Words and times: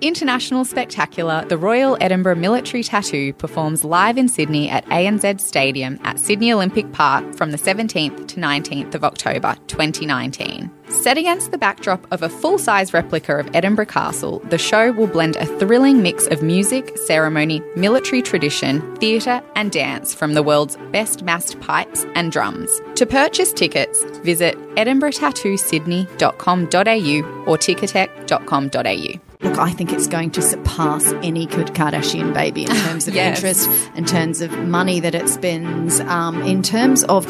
International 0.00 0.64
Spectacular, 0.64 1.44
the 1.46 1.58
Royal 1.58 1.98
Edinburgh 2.00 2.36
Military 2.36 2.84
Tattoo 2.84 3.32
performs 3.32 3.82
live 3.84 4.16
in 4.16 4.28
Sydney 4.28 4.70
at 4.70 4.86
ANZ 4.86 5.40
Stadium 5.40 5.98
at 6.04 6.20
Sydney 6.20 6.52
Olympic 6.52 6.92
Park 6.92 7.34
from 7.34 7.50
the 7.50 7.58
17th 7.58 8.28
to 8.28 8.40
19th 8.40 8.94
of 8.94 9.02
October 9.02 9.56
2019. 9.66 10.70
Set 10.88 11.18
against 11.18 11.50
the 11.50 11.58
backdrop 11.58 12.06
of 12.12 12.22
a 12.22 12.28
full 12.28 12.58
size 12.58 12.94
replica 12.94 13.38
of 13.38 13.50
Edinburgh 13.54 13.86
Castle, 13.86 14.38
the 14.50 14.56
show 14.56 14.92
will 14.92 15.08
blend 15.08 15.34
a 15.36 15.46
thrilling 15.58 16.00
mix 16.00 16.28
of 16.28 16.42
music, 16.42 16.96
ceremony, 16.98 17.60
military 17.74 18.22
tradition, 18.22 18.94
theatre, 18.96 19.42
and 19.56 19.72
dance 19.72 20.14
from 20.14 20.34
the 20.34 20.42
world's 20.42 20.76
best 20.92 21.22
massed 21.22 21.58
pipes 21.60 22.06
and 22.14 22.30
drums. 22.30 22.70
To 22.94 23.04
purchase 23.04 23.52
tickets, 23.52 24.04
visit 24.20 24.56
edinburghtattoosydney.com.au 24.76 27.44
or 27.46 27.58
ticketek.com.au. 27.58 29.27
Look, 29.40 29.56
I 29.56 29.70
think 29.70 29.92
it's 29.92 30.08
going 30.08 30.32
to 30.32 30.42
surpass 30.42 31.12
any 31.22 31.46
Good 31.46 31.68
Kardashian 31.68 32.34
baby 32.34 32.62
in 32.62 32.68
terms 32.70 33.06
of 33.06 33.14
Yes. 33.18 33.38
interest, 33.38 33.70
in 33.94 34.04
terms 34.04 34.40
of 34.40 34.50
money 34.66 34.98
that 34.98 35.14
it 35.14 35.28
spends, 35.28 36.00
um, 36.00 36.42
in 36.42 36.62
terms 36.62 37.04
of 37.04 37.24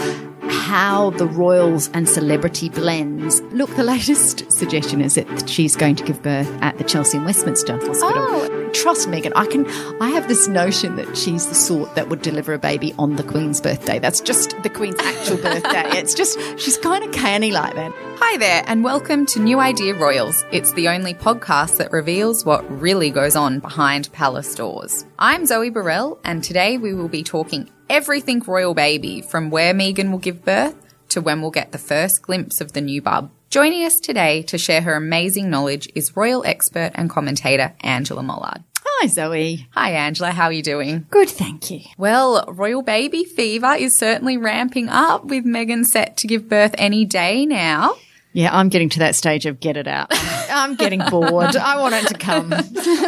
how 0.48 1.10
the 1.10 1.26
royals 1.26 1.88
and 1.94 2.08
celebrity 2.08 2.68
blends. 2.68 3.40
Look, 3.52 3.74
the 3.76 3.84
latest 3.84 4.50
suggestion 4.50 5.00
is 5.00 5.14
that 5.14 5.48
she's 5.48 5.76
going 5.76 5.96
to 5.96 6.04
give 6.04 6.22
birth 6.22 6.50
at 6.62 6.78
the 6.78 6.84
Chelsea 6.84 7.16
and 7.16 7.26
Westminster 7.26 7.76
Hospital. 7.76 8.12
Oh. 8.16 8.70
Trust 8.74 9.08
Meghan, 9.08 9.32
I 9.34 9.46
can. 9.46 9.66
I 10.00 10.10
have 10.10 10.28
this 10.28 10.46
notion 10.46 10.96
that 10.96 11.16
she's 11.16 11.46
the 11.46 11.54
sort 11.54 11.94
that 11.94 12.10
would 12.10 12.20
deliver 12.20 12.52
a 12.52 12.58
baby 12.58 12.94
on 12.98 13.16
the 13.16 13.22
Queen's 13.22 13.60
birthday. 13.60 13.98
That's 13.98 14.20
just 14.20 14.62
the 14.62 14.68
Queen's 14.68 15.00
actual 15.00 15.38
birthday. 15.38 15.84
It's 15.98 16.14
just 16.14 16.38
she's 16.58 16.76
kind 16.76 17.02
of 17.02 17.10
canny 17.12 17.50
like 17.50 17.74
that. 17.74 17.92
Hi 18.20 18.36
there, 18.36 18.62
and 18.66 18.84
welcome 18.84 19.26
to 19.26 19.40
New 19.40 19.58
Idea 19.58 19.94
Royals. 19.94 20.44
It's 20.52 20.72
the 20.74 20.88
only 20.88 21.14
podcast 21.14 21.78
that 21.78 21.90
reveals 21.92 22.44
what 22.44 22.68
really 22.80 23.10
goes 23.10 23.36
on 23.36 23.58
behind 23.60 24.12
palace 24.12 24.54
doors. 24.54 25.06
I'm 25.18 25.46
Zoe 25.46 25.70
Burrell, 25.70 26.20
and 26.24 26.44
today 26.44 26.76
we 26.76 26.92
will 26.94 27.08
be 27.08 27.22
talking 27.24 27.70
everything 27.90 28.40
royal 28.40 28.74
baby 28.74 29.20
from 29.20 29.50
where 29.50 29.74
Meghan 29.74 30.10
will 30.10 30.18
give 30.18 30.44
birth 30.44 30.74
to 31.10 31.20
when 31.20 31.40
we'll 31.40 31.50
get 31.50 31.72
the 31.72 31.78
first 31.78 32.22
glimpse 32.22 32.60
of 32.60 32.72
the 32.72 32.80
new 32.80 33.02
bub. 33.02 33.30
Joining 33.50 33.84
us 33.84 33.98
today 33.98 34.42
to 34.42 34.58
share 34.58 34.82
her 34.82 34.94
amazing 34.94 35.48
knowledge 35.48 35.88
is 35.94 36.16
royal 36.16 36.44
expert 36.44 36.92
and 36.94 37.08
commentator 37.08 37.74
Angela 37.80 38.22
Mollard. 38.22 38.62
Hi, 39.00 39.06
Zoe. 39.06 39.66
Hi, 39.70 39.92
Angela, 39.92 40.32
how 40.32 40.46
are 40.46 40.52
you 40.52 40.62
doing? 40.62 41.06
Good, 41.08 41.28
thank 41.28 41.70
you. 41.70 41.80
Well, 41.96 42.44
royal 42.48 42.82
baby 42.82 43.24
fever 43.24 43.74
is 43.74 43.96
certainly 43.96 44.36
ramping 44.36 44.88
up 44.88 45.24
with 45.24 45.44
Meghan 45.44 45.86
set 45.86 46.16
to 46.18 46.26
give 46.26 46.48
birth 46.48 46.74
any 46.76 47.04
day 47.04 47.46
now. 47.46 47.94
Yeah, 48.38 48.56
I'm 48.56 48.68
getting 48.68 48.88
to 48.90 49.00
that 49.00 49.16
stage 49.16 49.46
of 49.46 49.58
get 49.58 49.76
it 49.76 49.88
out. 49.88 50.06
I'm 50.48 50.76
getting 50.76 51.00
bored. 51.10 51.56
I 51.56 51.80
want 51.80 51.96
it 51.96 52.06
to 52.06 52.14
come. 52.14 52.52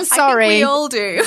Sorry. 0.04 0.46
I 0.46 0.48
think 0.48 0.58
we 0.58 0.62
all 0.64 0.88
do. 0.88 1.22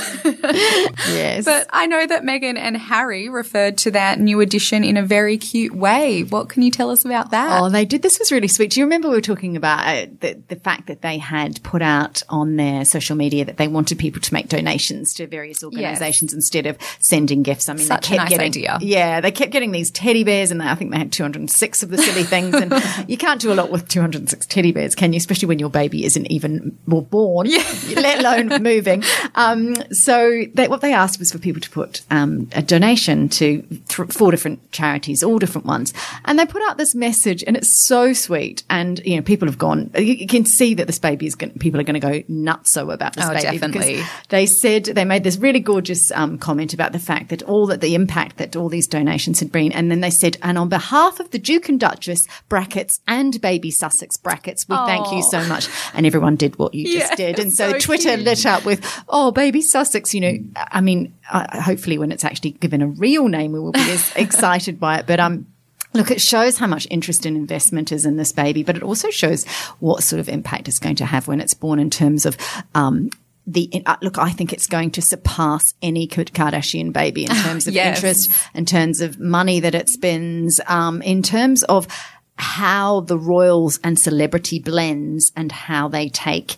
yes. 1.13 1.45
But 1.45 1.67
I 1.69 1.87
know 1.87 2.05
that 2.05 2.23
Meghan 2.23 2.57
and 2.57 2.75
Harry 2.75 3.29
referred 3.29 3.77
to 3.79 3.91
that 3.91 4.19
new 4.19 4.41
addition 4.41 4.83
in 4.83 4.97
a 4.97 5.03
very 5.03 5.37
cute 5.37 5.73
way. 5.73 6.23
What 6.23 6.49
can 6.49 6.63
you 6.63 6.69
tell 6.69 6.89
us 6.89 7.05
about 7.05 7.31
that? 7.31 7.61
Oh, 7.61 7.69
they 7.69 7.85
did. 7.85 8.01
This 8.01 8.19
was 8.19 8.29
really 8.29 8.49
sweet. 8.49 8.71
Do 8.71 8.81
you 8.81 8.85
remember 8.85 9.07
we 9.07 9.15
were 9.15 9.21
talking 9.21 9.55
about 9.55 9.79
uh, 9.87 10.07
the, 10.19 10.43
the 10.49 10.57
fact 10.57 10.87
that 10.87 11.01
they 11.01 11.17
had 11.17 11.63
put 11.63 11.81
out 11.81 12.23
on 12.27 12.57
their 12.57 12.83
social 12.83 13.15
media 13.15 13.45
that 13.45 13.55
they 13.55 13.69
wanted 13.69 13.99
people 13.99 14.19
to 14.19 14.33
make 14.33 14.49
donations 14.49 15.13
to 15.13 15.27
various 15.27 15.63
organizations 15.63 16.33
instead 16.33 16.65
of 16.65 16.77
sending 16.99 17.41
gifts? 17.41 17.69
I 17.69 17.73
mean, 17.75 17.85
Such 17.85 18.09
they 18.09 18.17
kept 18.17 18.29
nice 18.31 18.37
getting, 18.37 18.47
idea. 18.47 18.79
Yeah, 18.81 19.21
they 19.21 19.31
kept 19.31 19.51
getting 19.53 19.71
these 19.71 19.91
teddy 19.91 20.25
bears 20.25 20.51
and 20.51 20.59
they, 20.59 20.65
I 20.65 20.75
think 20.75 20.91
they 20.91 20.97
had 20.97 21.13
206 21.13 21.83
of 21.83 21.89
the 21.89 21.97
silly 21.97 22.23
things. 22.23 22.53
And 22.53 22.73
you 23.07 23.15
can't 23.15 23.39
do 23.39 23.53
a 23.53 23.55
lot 23.55 23.71
with 23.71 23.92
206 23.93 24.45
teddy 24.47 24.71
bears, 24.71 24.95
can 24.95 25.13
you? 25.13 25.17
Especially 25.17 25.47
when 25.47 25.59
your 25.59 25.69
baby 25.69 26.03
isn't 26.05 26.25
even 26.31 26.77
well 26.87 27.01
born, 27.01 27.47
let 27.95 28.19
alone 28.19 28.47
moving. 28.63 29.03
Um, 29.35 29.75
so 29.91 30.43
they, 30.53 30.67
what 30.67 30.81
they 30.81 30.93
asked 30.93 31.19
was 31.19 31.31
for 31.31 31.37
people 31.37 31.61
to 31.61 31.69
put 31.69 32.01
um, 32.09 32.49
a 32.53 32.61
donation 32.61 33.29
to 33.29 33.61
th- 33.61 34.09
four 34.11 34.31
different 34.31 34.71
charities, 34.71 35.23
all 35.23 35.37
different 35.39 35.67
ones, 35.67 35.93
and 36.25 36.37
they 36.39 36.45
put 36.45 36.61
out 36.69 36.77
this 36.77 36.95
message, 36.95 37.43
and 37.45 37.55
it's 37.55 37.85
so 37.85 38.13
sweet. 38.13 38.63
And 38.69 38.99
you 39.05 39.15
know, 39.15 39.21
people 39.21 39.47
have 39.47 39.57
gone. 39.57 39.91
You, 39.95 40.03
you 40.03 40.27
can 40.27 40.45
see 40.45 40.73
that 40.73 40.87
this 40.87 40.99
baby 40.99 41.25
is 41.27 41.35
going. 41.35 41.53
People 41.59 41.79
are 41.79 41.83
going 41.83 41.99
to 41.99 41.99
go 41.99 42.21
nutso 42.33 42.93
about 42.93 43.15
this 43.15 43.25
Oh, 43.25 43.29
baby 43.29 43.41
definitely. 43.59 43.95
because 43.97 44.09
they 44.29 44.45
said 44.45 44.85
they 44.85 45.05
made 45.05 45.23
this 45.23 45.37
really 45.37 45.59
gorgeous 45.59 46.11
um, 46.11 46.37
comment 46.37 46.73
about 46.73 46.91
the 46.91 46.99
fact 46.99 47.29
that 47.29 47.43
all 47.43 47.67
that 47.67 47.81
the 47.81 47.95
impact 47.95 48.37
that 48.37 48.55
all 48.55 48.69
these 48.69 48.87
donations 48.87 49.39
had 49.39 49.51
been, 49.51 49.71
and 49.71 49.91
then 49.91 49.99
they 50.01 50.09
said, 50.09 50.37
and 50.41 50.57
on 50.57 50.69
behalf 50.69 51.19
of 51.19 51.29
the 51.31 51.39
Duke 51.39 51.69
and 51.69 51.79
Duchess 51.79 52.27
brackets 52.49 52.99
and 53.07 53.39
baby 53.41 53.69
Sussex 53.83 54.15
brackets, 54.15 54.67
we 54.69 54.75
thank 54.77 55.11
you 55.11 55.21
so 55.23 55.43
much. 55.45 55.67
And 55.93 56.05
everyone 56.05 56.37
did 56.37 56.57
what 56.57 56.73
you 56.73 56.85
just 56.85 57.09
Yeah, 57.19 57.33
did, 57.33 57.39
and 57.39 57.51
so, 57.53 57.71
so 57.73 57.79
Twitter 57.79 58.13
cute. 58.15 58.21
lit 58.21 58.45
up 58.45 58.63
with, 58.63 58.79
oh, 59.09 59.31
baby 59.31 59.61
Sussex. 59.61 60.13
You 60.13 60.21
know, 60.21 60.33
I 60.55 60.79
mean, 60.79 61.13
uh, 61.29 61.61
hopefully 61.61 61.97
when 61.97 62.11
it's 62.13 62.23
actually 62.23 62.51
given 62.51 62.81
a 62.81 62.87
real 62.87 63.27
name, 63.27 63.51
we 63.51 63.59
will 63.59 63.73
be 63.73 63.81
as 63.91 64.13
excited 64.15 64.79
by 64.79 64.99
it. 64.99 65.05
But 65.07 65.19
um. 65.19 65.47
Look, 65.95 66.09
it 66.09 66.21
shows 66.21 66.57
how 66.57 66.65
much 66.65 66.87
interest 66.89 67.23
and 67.27 67.37
investment 67.37 67.91
is 67.91 68.03
in 68.03 68.17
this 68.17 68.31
baby, 68.31 68.63
but 68.63 68.75
it 68.75 68.81
also 68.81 69.11
shows 69.11 69.45
what 69.79 70.01
sort 70.01 70.19
of 70.19 70.27
impact 70.27 70.67
it's 70.67 70.79
going 70.79 70.95
to 70.95 71.05
have 71.05 71.27
when 71.27 71.39
it's 71.39 71.53
born 71.53 71.77
in 71.77 71.91
terms 71.91 72.25
of 72.25 72.35
um, 72.73 73.11
the 73.45 73.69
uh, 73.85 73.97
look. 74.01 74.17
I 74.17 74.31
think 74.31 74.53
it's 74.53 74.65
going 74.65 74.89
to 74.89 75.03
surpass 75.03 75.75
any 75.83 76.07
Kardashian 76.07 76.93
baby 76.93 77.25
in 77.25 77.29
terms 77.45 77.67
of 77.67 77.75
Yes. 77.75 77.97
interest, 77.97 78.31
in 78.55 78.65
terms 78.65 79.01
of 79.01 79.19
money 79.19 79.59
that 79.59 79.75
it 79.75 79.87
spends, 79.87 80.59
um, 80.65 81.03
in 81.03 81.21
terms 81.21 81.61
of 81.61 81.87
how 82.35 83.01
the 83.01 83.17
royals 83.17 83.79
and 83.83 83.97
celebrity 83.99 84.59
blends 84.59 85.31
and 85.35 85.51
how 85.51 85.87
they 85.87 86.09
take 86.09 86.55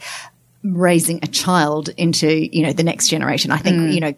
raising 0.64 1.20
a 1.22 1.28
child 1.28 1.90
into 1.98 2.28
you 2.56 2.64
know 2.64 2.74
the 2.74 2.84
next 2.84 3.08
generation. 3.10 3.52
I 3.52 3.58
Mm. 3.60 3.62
think 3.64 3.94
you 3.94 4.00
know. 4.02 4.14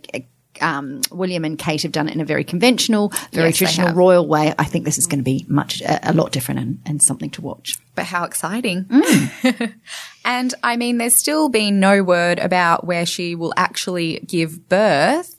Um, 0.60 1.02
William 1.12 1.46
and 1.46 1.56
Kate 1.60 1.84
have 1.84 1.92
done 1.92 2.10
it 2.10 2.16
in 2.16 2.20
a 2.20 2.26
very 2.26 2.44
conventional, 2.44 3.10
very 3.32 3.50
Yes, 3.50 3.58
traditional, 3.58 3.94
royal 3.94 4.26
way. 4.28 4.56
I 4.58 4.64
think 4.64 4.86
this 4.86 4.98
is 4.98 5.06
going 5.06 5.20
to 5.20 5.24
be 5.24 5.46
much, 5.48 5.82
a, 5.82 6.10
a 6.10 6.14
lot 6.14 6.32
different 6.32 6.60
and, 6.60 6.80
and 6.84 7.04
something 7.04 7.30
to 7.32 7.42
watch. 7.44 7.78
but 7.94 8.06
how 8.06 8.24
exciting. 8.24 8.88
and 10.26 10.54
I 10.64 10.76
mean, 10.78 10.98
there's 10.98 11.16
still 11.16 11.50
been 11.50 11.80
no 11.80 12.02
word 12.04 12.40
about 12.40 12.86
where 12.88 13.06
she 13.06 13.36
will 13.36 13.54
actually 13.56 14.20
give 14.26 14.68
birth. 14.68 15.36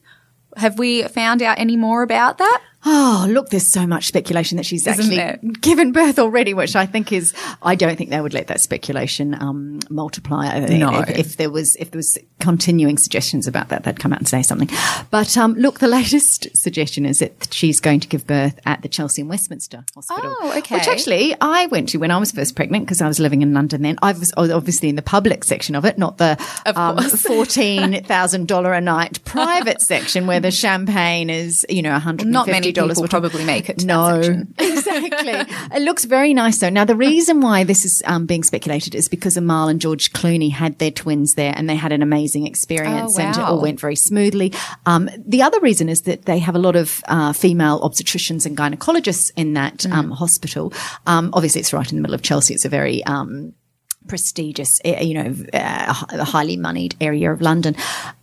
Have 0.56 0.78
we 0.78 1.02
found 1.02 1.42
out 1.42 1.58
any 1.58 1.76
more 1.76 2.02
about 2.02 2.38
that? 2.38 2.62
Oh, 2.84 3.26
look, 3.28 3.50
there's 3.50 3.66
so 3.66 3.86
much 3.86 4.06
speculation 4.06 4.56
that 4.56 4.64
she's 4.64 4.86
Isn't 4.86 5.18
actually 5.18 5.50
given 5.60 5.90
birth 5.90 6.18
already, 6.18 6.54
which 6.54 6.76
I 6.76 6.86
think 6.86 7.12
is, 7.12 7.34
I 7.60 7.74
don't 7.74 7.96
think 7.96 8.10
they 8.10 8.20
would 8.20 8.34
let 8.34 8.46
that 8.46 8.60
speculation, 8.60 9.34
um, 9.34 9.80
multiply. 9.90 10.60
No. 10.60 11.00
If, 11.00 11.10
if 11.10 11.36
there 11.38 11.50
was, 11.50 11.74
if 11.76 11.90
there 11.90 11.98
was 11.98 12.16
continuing 12.38 12.96
suggestions 12.96 13.48
about 13.48 13.68
that, 13.70 13.82
they'd 13.82 13.98
come 13.98 14.12
out 14.12 14.20
and 14.20 14.28
say 14.28 14.42
something. 14.42 14.70
But, 15.10 15.36
um, 15.36 15.54
look, 15.54 15.80
the 15.80 15.88
latest 15.88 16.56
suggestion 16.56 17.04
is 17.04 17.18
that 17.18 17.52
she's 17.52 17.80
going 17.80 17.98
to 18.00 18.08
give 18.08 18.28
birth 18.28 18.60
at 18.64 18.82
the 18.82 18.88
Chelsea 18.88 19.22
and 19.22 19.28
Westminster 19.28 19.84
Hospital. 19.96 20.36
Oh, 20.40 20.54
okay. 20.58 20.76
Which 20.76 20.86
actually 20.86 21.34
I 21.40 21.66
went 21.66 21.88
to 21.90 21.98
when 21.98 22.12
I 22.12 22.18
was 22.18 22.30
first 22.30 22.54
pregnant 22.54 22.84
because 22.84 23.02
I 23.02 23.08
was 23.08 23.18
living 23.18 23.42
in 23.42 23.54
London 23.54 23.82
then. 23.82 23.98
I 24.02 24.12
was 24.12 24.32
obviously 24.36 24.88
in 24.88 24.94
the 24.94 25.02
public 25.02 25.42
section 25.42 25.74
of 25.74 25.84
it, 25.84 25.98
not 25.98 26.18
the 26.18 26.32
um, 26.64 26.96
$14,000 26.98 28.78
a 28.78 28.80
night 28.80 29.24
private 29.24 29.80
section 29.80 30.28
where 30.28 30.38
the 30.38 30.50
champagne 30.52 31.28
is, 31.28 31.66
you 31.68 31.82
know, 31.82 31.98
$150 31.98 32.24
Not 32.24 32.46
many 32.46 32.67
people 32.74 32.88
worth 32.88 32.98
of- 33.02 33.10
probably 33.10 33.44
make 33.44 33.68
it 33.68 33.84
no, 33.84 34.20
exactly. 34.58 35.54
It 35.76 35.82
looks 35.82 36.04
very 36.04 36.34
nice 36.34 36.58
though. 36.58 36.68
Now, 36.68 36.84
the 36.84 36.96
reason 36.96 37.40
why 37.40 37.64
this 37.64 37.84
is 37.84 38.02
um, 38.06 38.26
being 38.26 38.42
speculated 38.44 38.94
is 38.94 39.08
because 39.08 39.36
Amal 39.36 39.68
and 39.68 39.80
George 39.80 40.12
Clooney 40.12 40.50
had 40.50 40.78
their 40.78 40.90
twins 40.90 41.34
there 41.34 41.52
and 41.56 41.68
they 41.68 41.76
had 41.76 41.92
an 41.92 42.02
amazing 42.02 42.46
experience 42.46 43.18
Oh, 43.18 43.22
and 43.22 43.36
it 43.36 43.40
all 43.42 43.60
went 43.60 43.80
very 43.80 43.96
smoothly. 43.96 44.52
Um, 44.86 45.08
the 45.26 45.42
other 45.42 45.60
reason 45.60 45.88
is 45.88 46.02
that 46.02 46.24
they 46.26 46.38
have 46.38 46.54
a 46.54 46.58
lot 46.58 46.76
of 46.76 47.02
uh, 47.08 47.32
female 47.32 47.80
obstetricians 47.80 48.46
and 48.46 48.56
gynecologists 48.56 49.30
in 49.36 49.54
that 49.54 49.78
Mm. 49.78 49.92
um, 49.92 50.10
hospital. 50.10 50.72
Um, 51.06 51.30
obviously, 51.32 51.60
it's 51.60 51.72
right 51.72 51.88
in 51.90 51.96
the 51.96 52.02
middle 52.02 52.14
of 52.14 52.22
Chelsea. 52.22 52.52
It's 52.54 52.64
a 52.64 52.68
very 52.68 53.04
um, 53.04 53.52
prestigious, 54.08 54.80
eh, 54.84 55.00
you 55.02 55.14
know, 55.14 55.34
uh, 55.52 55.92
highly 56.24 56.56
moneyed 56.56 56.96
area 57.00 57.32
of 57.32 57.40
London. 57.40 57.76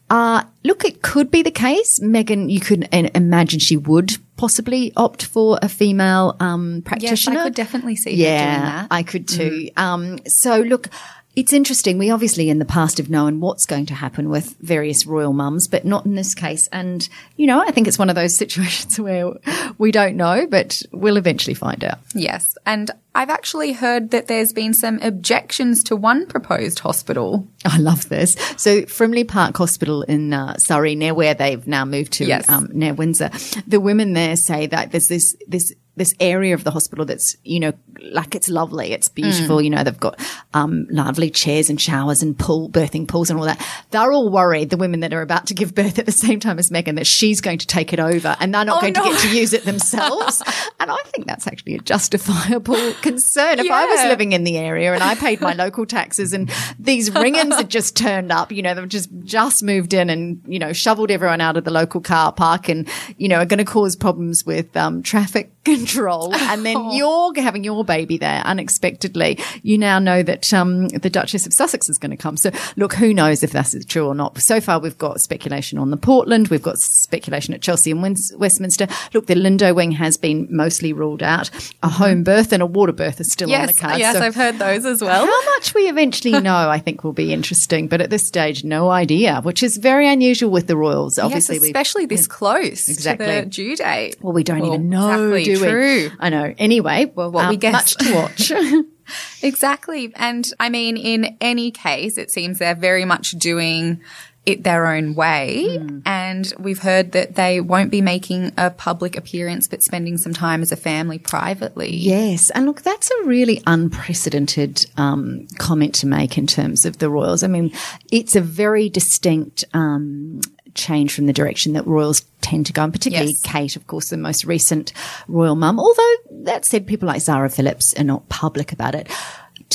Uh, 0.09 0.43
look, 0.63 0.85
it 0.85 1.01
could 1.01 1.31
be 1.31 1.41
the 1.41 1.51
case. 1.51 1.99
Meghan, 1.99 2.51
you 2.51 2.59
could 2.59 2.87
imagine 2.91 3.59
she 3.59 3.77
would 3.77 4.17
possibly 4.37 4.91
opt 4.95 5.25
for 5.25 5.57
a 5.61 5.69
female 5.69 6.35
um, 6.39 6.75
Yes, 6.75 6.83
practitioner. 6.85 7.39
I 7.39 7.43
could 7.45 7.55
definitely 7.55 7.95
see 7.95 8.11
her 8.11 8.15
doing 8.17 8.27
yeah, 8.27 8.61
that. 8.61 8.87
I 8.91 9.03
could 9.03 9.27
too. 9.27 9.69
Um, 9.77 10.19
so 10.27 10.59
look, 10.59 10.89
It's 11.35 11.51
interesting. 11.51 11.97
We 11.97 12.11
obviously 12.11 12.49
in 12.49 12.59
the 12.59 12.65
past 12.65 12.97
have 12.97 13.09
known 13.09 13.39
what's 13.41 13.65
going 13.65 13.85
to 13.87 13.93
happen 13.93 14.29
with 14.29 14.55
various 14.61 15.05
royal 15.05 15.33
mums, 15.33 15.67
but 15.67 15.83
not 15.83 16.05
in 16.05 16.15
this 16.15 16.33
case. 16.33 16.67
And, 16.71 17.07
you 17.35 17.45
know, 17.45 17.61
I 17.61 17.71
think 17.71 17.87
it's 17.87 17.99
one 17.99 18.09
of 18.09 18.15
those 18.15 18.37
situations 18.43 18.99
where 18.99 19.33
we 19.77 19.91
don't 19.91 20.15
know, 20.15 20.47
but 20.47 20.81
we'll 20.91 21.17
eventually 21.17 21.53
find 21.53 21.83
out. 21.83 21.99
Yes. 22.13 22.57
And 22.65 22.89
I've 23.13 23.29
actually 23.29 23.73
heard 23.73 24.11
that 24.11 24.27
there's 24.27 24.53
been 24.53 24.73
some 24.73 24.99
objections 25.01 25.83
to 25.83 25.95
one 25.95 26.25
proposed 26.25 26.79
hospital. 26.79 27.47
I 27.65 27.77
love 27.79 28.07
this. 28.09 28.33
So 28.57 28.83
Frimley 28.83 29.27
Park 29.27 29.57
Hospital 29.57 30.03
in 30.03 30.33
uh, 30.33 30.55
Surrey, 30.57 30.95
near 30.95 31.13
where 31.13 31.33
they've 31.33 31.65
now 31.67 31.85
moved 31.85 32.13
to, 32.13 32.25
Yes. 32.25 32.49
um, 32.49 32.69
near 32.73 32.93
Windsor, 32.93 33.29
the 33.67 33.79
women 33.79 34.13
there 34.13 34.35
say 34.35 34.67
that 34.67 34.91
there's 34.91 35.07
this, 35.07 35.35
this, 35.47 35.73
this 35.95 36.13
area 36.19 36.53
of 36.53 36.63
the 36.63 36.71
hospital 36.71 37.05
that's, 37.05 37.37
you 37.43 37.59
know, 37.59 37.73
like 38.11 38.35
it's 38.35 38.49
lovely. 38.49 38.91
It's 38.91 39.07
beautiful. 39.09 39.61
You 39.61 39.69
know, 39.69 39.83
they've 39.83 39.99
got, 39.99 40.19
um, 40.53 40.87
lovely 40.89 41.29
chairs 41.29 41.69
and 41.69 41.79
showers 41.79 42.21
and 42.21 42.37
pool, 42.37 42.69
birthing 42.69 43.07
pools 43.07 43.29
and 43.29 43.39
all 43.39 43.45
that. 43.45 43.65
They're 43.91 44.11
all 44.11 44.29
worried, 44.29 44.69
the 44.69 44.77
women 44.77 44.99
that 45.01 45.13
are 45.13 45.21
about 45.21 45.47
to 45.47 45.53
give 45.53 45.73
birth 45.73 45.97
at 45.97 46.05
the 46.05 46.11
same 46.11 46.39
time 46.39 46.59
as 46.59 46.69
Meghan, 46.69 46.95
that 46.95 47.07
she's 47.07 47.39
going 47.41 47.57
to 47.59 47.67
take 47.67 47.93
it 47.93 47.99
over 47.99 48.35
and 48.39 48.53
they're 48.53 48.65
not 48.65 48.77
Oh, 48.77 48.81
going 48.81 48.93
no. 48.93 49.03
to 49.05 49.09
get 49.11 49.19
to 49.21 49.37
use 49.37 49.53
it 49.53 49.63
themselves. 49.63 50.41
and 50.79 50.91
I 50.91 50.97
think 51.05 51.27
that's 51.27 51.47
actually 51.47 51.75
a 51.75 51.79
justifiable 51.79 52.93
concern. 53.01 53.59
If 53.59 53.71
I 53.71 53.85
was 53.85 54.03
living 54.03 54.33
in 54.33 54.43
the 54.43 54.57
area 54.57 54.93
and 54.93 55.01
I 55.03 55.15
paid 55.15 55.39
my 55.39 55.53
local 55.53 55.85
taxes 55.85 56.33
and 56.33 56.51
these 56.79 57.13
ringins 57.13 57.55
had 57.55 57.69
just 57.69 57.95
turned 57.95 58.31
up, 58.31 58.51
you 58.51 58.61
know, 58.61 58.73
they've 58.73 58.87
just, 58.89 59.09
just 59.23 59.63
moved 59.63 59.93
in 59.93 60.09
and, 60.09 60.41
you 60.45 60.59
know, 60.59 60.73
shoveled 60.73 61.11
everyone 61.11 61.41
out 61.41 61.55
of 61.57 61.63
the 61.63 61.71
local 61.71 62.01
car 62.01 62.31
park 62.33 62.67
and, 62.69 62.87
you 63.17 63.27
know, 63.29 63.37
are 63.37 63.45
going 63.45 63.59
to 63.59 63.63
cause 63.65 63.95
problems 63.95 64.45
with, 64.45 64.75
um, 64.75 65.01
traffic 65.03 65.51
control. 65.85 66.33
And 66.55 66.65
then 66.65 66.91
you're 66.91 67.33
having 67.35 67.63
your 67.63 67.83
baby 67.83 68.17
there 68.17 68.41
unexpectedly. 68.45 69.39
You 69.61 69.77
now 69.77 69.99
know 69.99 70.23
that, 70.23 70.53
um, 70.53 70.87
the 70.89 71.09
Duchess 71.09 71.45
of 71.45 71.53
Sussex 71.53 71.89
is 71.89 71.97
going 71.97 72.11
to 72.11 72.17
come. 72.17 72.37
So 72.37 72.51
look, 72.77 72.93
who 72.93 73.13
knows 73.13 73.43
if 73.43 73.51
this 73.51 73.73
is 73.73 73.83
true 73.85 74.07
or 74.07 74.15
not. 74.15 74.37
So 74.37 74.61
far 74.61 74.79
we've 74.79 74.97
got 74.97 75.19
speculation 75.19 75.77
on 75.77 75.89
the 75.89 75.97
Portland. 75.97 76.47
We've 76.49 76.61
got 76.61 76.77
speculation 77.15 77.53
at 77.53 77.61
Chelsea 77.61 77.91
and 77.91 78.01
Wins- 78.01 78.33
Westminster. 78.37 78.87
Look, 79.13 79.27
the 79.27 79.35
Lindo 79.35 79.73
wing 79.73 79.91
has 79.93 80.17
been 80.17 80.47
mostly 80.49 80.91
ruled 80.93 81.23
out. 81.23 81.49
A 81.81 81.87
home 81.89 82.23
birth 82.23 82.51
and 82.51 82.61
a 82.61 82.65
water 82.65 82.91
birth 82.91 83.19
is 83.21 83.31
still 83.31 83.53
on 83.53 83.67
the 83.67 83.73
cards. 83.73 83.99
yes, 83.99 84.15
So- 84.17 84.21
I've 84.23 84.35
heard 84.35 84.59
those 84.59 84.85
as 84.85 85.01
well. 85.01 85.25
how 85.25 85.45
much 85.55 85.73
we 85.73 85.83
eventually 85.89 86.39
know, 86.41 86.69
I 86.69 86.79
think, 86.79 87.03
will 87.03 87.13
be 87.13 87.31
interesting. 87.31 87.87
But 87.87 88.01
at 88.01 88.09
this 88.09 88.27
stage, 88.27 88.63
no 88.63 88.89
idea, 88.89 89.39
which 89.43 89.63
is 89.63 89.77
very 89.77 90.07
unusual 90.09 90.51
with 90.51 90.67
the 90.67 90.75
royals. 90.75 91.17
Obviously, 91.17 91.55
yes, 91.55 91.63
especially 91.65 92.05
this 92.05 92.27
close 92.27 92.89
Exactly. 92.89 93.25
to 93.27 93.31
the 93.41 93.45
due 93.45 93.75
date. 93.77 94.17
well, 94.21 94.33
we 94.33 94.43
don't 94.43 94.65
even 94.65 94.89
know, 94.89 95.31
exactly, 95.33 95.43
do 95.45 95.61
we? 95.61 95.67
true. 95.69 96.11
I 96.19 96.29
know. 96.29 96.53
Anyway, 96.57 97.11
Well, 97.15 97.31
what 97.31 97.47
we 97.49 97.55
um, 97.55 97.59
guess. 97.59 97.73
much 97.73 97.95
to 97.95 98.13
watch. 98.13 98.51
Exactly. 99.43 100.11
And 100.15 100.49
I 100.59 100.69
mean, 100.69 100.97
in 100.97 101.37
any 101.39 101.69
case, 101.69 102.17
it 102.17 102.31
seems 102.31 102.57
they're 102.57 102.73
very 102.73 103.05
much 103.05 103.31
doing 103.31 104.01
it 104.45 104.63
their 104.63 104.87
own 104.87 105.15
way. 105.15 105.77
Hmm. 105.77 105.99
And 106.05 106.53
we've 106.59 106.79
heard 106.79 107.11
that 107.13 107.35
they 107.35 107.61
won't 107.61 107.91
be 107.91 108.01
making 108.01 108.51
a 108.57 108.69
public 108.69 109.17
appearance, 109.17 109.67
but 109.67 109.83
spending 109.83 110.17
some 110.17 110.33
time 110.33 110.61
as 110.61 110.71
a 110.71 110.75
family 110.75 111.17
privately. 111.19 111.95
Yes, 111.95 112.49
and 112.51 112.65
look, 112.65 112.81
that's 112.81 113.09
a 113.09 113.23
really 113.25 113.61
unprecedented 113.67 114.85
um, 114.97 115.47
comment 115.57 115.95
to 115.95 116.07
make 116.07 116.37
in 116.37 116.47
terms 116.47 116.85
of 116.85 116.99
the 116.99 117.09
royals. 117.09 117.43
I 117.43 117.47
mean, 117.47 117.71
it's 118.11 118.35
a 118.35 118.41
very 118.41 118.89
distinct 118.89 119.65
um, 119.73 120.41
change 120.75 121.13
from 121.13 121.25
the 121.25 121.33
direction 121.33 121.73
that 121.73 121.87
royals 121.87 122.21
tend 122.41 122.67
to 122.67 122.73
go, 122.73 122.83
and 122.83 122.93
particularly 122.93 123.31
Yes. 123.31 123.41
Kate, 123.41 123.75
of 123.75 123.87
course, 123.87 124.09
the 124.09 124.17
most 124.17 124.45
recent 124.45 124.93
royal 125.27 125.55
mum. 125.55 125.79
Although 125.79 126.15
that 126.43 126.65
said, 126.65 126.85
people 126.85 127.07
like 127.07 127.21
Zara 127.21 127.49
Phillips 127.49 127.93
are 127.97 128.03
not 128.03 128.29
public 128.29 128.71
about 128.71 128.93
it. 128.93 129.09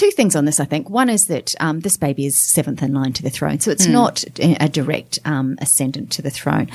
Two 0.00 0.10
things 0.12 0.34
on 0.34 0.46
this, 0.46 0.58
I 0.60 0.64
think. 0.64 0.88
One 0.88 1.10
is 1.10 1.26
that 1.26 1.54
um, 1.60 1.80
this 1.80 1.98
baby 1.98 2.24
is 2.24 2.38
seventh 2.38 2.82
in 2.82 2.94
line 2.94 3.12
to 3.12 3.22
the 3.22 3.28
throne, 3.28 3.60
so 3.60 3.70
it's 3.70 3.86
not 3.86 4.24
a 4.40 4.56
a 4.64 4.66
direct 4.66 5.18
um, 5.26 5.58
ascendant 5.60 6.10
to 6.12 6.22
the 6.22 6.30
throne. 6.30 6.70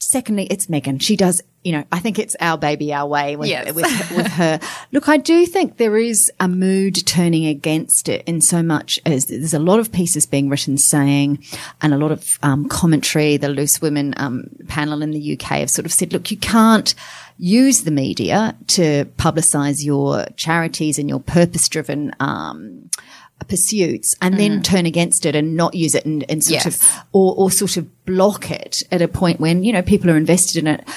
Secondly, 0.00 0.48
it's 0.50 0.66
Meghan. 0.66 1.00
She 1.00 1.14
does, 1.16 1.40
you 1.62 1.70
know, 1.70 1.84
I 1.92 2.00
think 2.00 2.18
it's 2.18 2.34
our 2.40 2.58
baby, 2.58 2.92
our 2.92 3.06
way 3.06 3.36
with, 3.36 3.48
Yes. 3.48 3.72
with, 3.72 3.86
with 4.16 4.26
her. 4.26 4.58
Look, 4.92 5.08
I 5.08 5.16
do 5.18 5.46
think 5.46 5.76
there 5.76 5.96
is 5.96 6.32
a 6.40 6.48
mood 6.48 7.06
turning 7.06 7.46
against 7.46 8.08
it 8.08 8.24
in 8.26 8.40
so 8.40 8.60
much 8.60 8.98
as 9.06 9.26
there's 9.26 9.54
a 9.54 9.60
lot 9.60 9.78
of 9.78 9.92
pieces 9.92 10.26
being 10.26 10.48
written 10.50 10.76
saying, 10.78 11.42
and 11.80 11.94
a 11.94 11.96
lot 11.96 12.10
of 12.10 12.40
um, 12.42 12.68
commentary. 12.68 13.36
The 13.36 13.48
Loose 13.48 13.80
Women 13.80 14.14
um, 14.16 14.50
panel 14.66 15.00
in 15.00 15.12
the 15.12 15.32
UK 15.34 15.60
have 15.60 15.70
sort 15.70 15.86
of 15.86 15.92
said, 15.92 16.12
look, 16.12 16.30
you 16.32 16.36
can't 16.36 16.94
use 17.44 17.82
the 17.82 17.90
media 17.90 18.54
to 18.68 19.04
publicize 19.16 19.84
your 19.84 20.24
charities 20.36 20.96
and 20.96 21.08
your 21.08 21.18
purpose 21.18 21.68
driven, 21.68 22.12
um, 22.20 22.88
pursuits 23.48 24.14
and 24.22 24.38
then 24.38 24.62
turn 24.62 24.86
against 24.86 25.26
it 25.26 25.34
and 25.34 25.56
not 25.56 25.74
use 25.74 25.96
it 25.96 26.04
and, 26.06 26.24
and 26.30 26.44
sort 26.44 26.60
Mm. 26.60 26.64
Yes. 26.66 26.80
of 26.82 27.04
or, 27.10 27.34
or 27.36 27.50
sort 27.50 27.76
of 27.76 28.04
block 28.06 28.52
it 28.52 28.84
at 28.92 29.02
a 29.02 29.08
point 29.08 29.40
when, 29.40 29.64
you 29.64 29.72
know, 29.72 29.82
people 29.82 30.08
are 30.12 30.16
invested 30.16 30.58
in 30.58 30.68
it. 30.68 30.88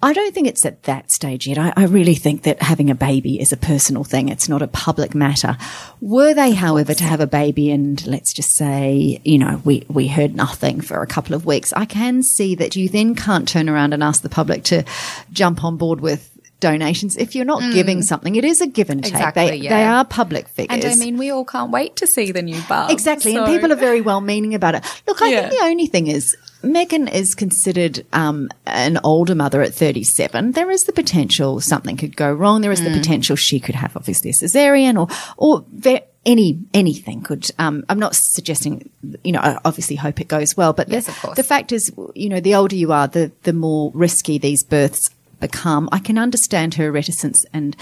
I 0.00 0.12
don't 0.12 0.32
think 0.32 0.46
it's 0.46 0.64
at 0.64 0.84
that 0.84 1.10
stage 1.10 1.48
yet. 1.48 1.58
I, 1.58 1.72
I 1.76 1.84
really 1.86 2.14
think 2.14 2.42
that 2.42 2.62
having 2.62 2.88
a 2.88 2.94
baby 2.94 3.40
is 3.40 3.52
a 3.52 3.56
personal 3.56 4.04
thing. 4.04 4.28
It's 4.28 4.48
not 4.48 4.62
a 4.62 4.68
public 4.68 5.12
matter. 5.12 5.56
Were 6.00 6.34
they, 6.34 6.52
however, 6.52 6.94
to 6.94 7.04
have 7.04 7.20
a 7.20 7.26
baby 7.26 7.72
and 7.72 8.04
let's 8.06 8.32
just 8.32 8.54
say, 8.54 9.20
you 9.24 9.38
know, 9.38 9.60
we, 9.64 9.84
we 9.88 10.06
heard 10.06 10.36
nothing 10.36 10.80
for 10.80 11.02
a 11.02 11.06
couple 11.06 11.34
of 11.34 11.46
weeks, 11.46 11.72
I 11.72 11.84
can 11.84 12.22
see 12.22 12.54
that 12.54 12.76
you 12.76 12.88
then 12.88 13.16
can't 13.16 13.48
turn 13.48 13.68
around 13.68 13.92
and 13.92 14.02
ask 14.04 14.22
the 14.22 14.28
public 14.28 14.62
to 14.64 14.84
jump 15.32 15.64
on 15.64 15.76
board 15.76 16.00
with 16.00 16.30
donations. 16.60 17.16
If 17.16 17.34
you're 17.34 17.44
not 17.44 17.72
giving 17.72 18.02
something, 18.02 18.36
it 18.36 18.44
is 18.44 18.60
a 18.60 18.66
give 18.66 18.90
and 18.90 19.02
take. 19.02 19.12
Mm. 19.12 19.16
Exactly, 19.16 19.46
they, 19.50 19.56
yeah. 19.56 19.76
they 19.76 19.84
are 19.84 20.04
public 20.04 20.48
figures. 20.48 20.84
And 20.84 20.92
I 20.92 20.96
mean, 20.96 21.16
we 21.16 21.30
all 21.30 21.44
can't 21.44 21.70
wait 21.72 21.96
to 21.96 22.06
see 22.06 22.30
the 22.32 22.42
new 22.42 22.60
bub. 22.68 22.90
Exactly. 22.90 23.34
So- 23.34 23.44
And 23.44 23.52
people 23.52 23.72
are 23.72 23.76
very 23.76 24.00
well 24.00 24.20
meaning 24.20 24.54
about 24.54 24.74
it. 24.76 25.02
Look, 25.06 25.22
I 25.22 25.30
Yeah. 25.30 25.48
think 25.48 25.60
the 25.60 25.66
only 25.66 25.86
thing 25.86 26.06
is 26.06 26.36
Meghan 26.62 27.12
is 27.12 27.34
considered 27.34 28.04
um, 28.12 28.48
an 28.66 28.98
older 29.04 29.34
mother 29.34 29.62
at 29.62 29.74
37. 29.74 30.52
There 30.52 30.70
is 30.70 30.84
the 30.84 30.92
potential 30.92 31.60
something 31.60 31.96
could 31.96 32.16
go 32.16 32.32
wrong. 32.32 32.60
There 32.62 32.72
is 32.72 32.80
Mm. 32.80 32.92
the 32.92 32.98
potential 32.98 33.36
she 33.36 33.60
could 33.60 33.74
have 33.76 33.96
obviously 33.96 34.30
a 34.30 34.32
cesarean 34.32 34.98
or, 34.98 35.06
or 35.36 35.64
ve- 35.72 36.00
any, 36.26 36.58
anything 36.74 37.22
could, 37.22 37.48
um, 37.58 37.84
I'm 37.88 37.98
not 38.00 38.14
suggesting, 38.16 38.90
you 39.24 39.32
know, 39.32 39.38
I 39.40 39.58
obviously 39.64 39.96
hope 39.96 40.20
it 40.20 40.28
goes 40.28 40.56
well, 40.56 40.72
but 40.72 40.88
Yes, 40.88 41.06
the, 41.06 41.12
of 41.12 41.18
course. 41.20 41.36
the 41.36 41.44
fact 41.44 41.70
is, 41.72 41.92
you 42.14 42.28
know, 42.28 42.40
the 42.40 42.54
older 42.56 42.76
you 42.76 42.92
are, 42.92 43.06
the, 43.06 43.30
the 43.44 43.52
more 43.52 43.90
risky 43.94 44.36
these 44.36 44.62
births 44.64 45.10
become. 45.40 45.88
I 45.92 46.00
can 46.00 46.18
understand 46.18 46.74
her 46.74 46.90
reticence 46.90 47.46
and, 47.52 47.76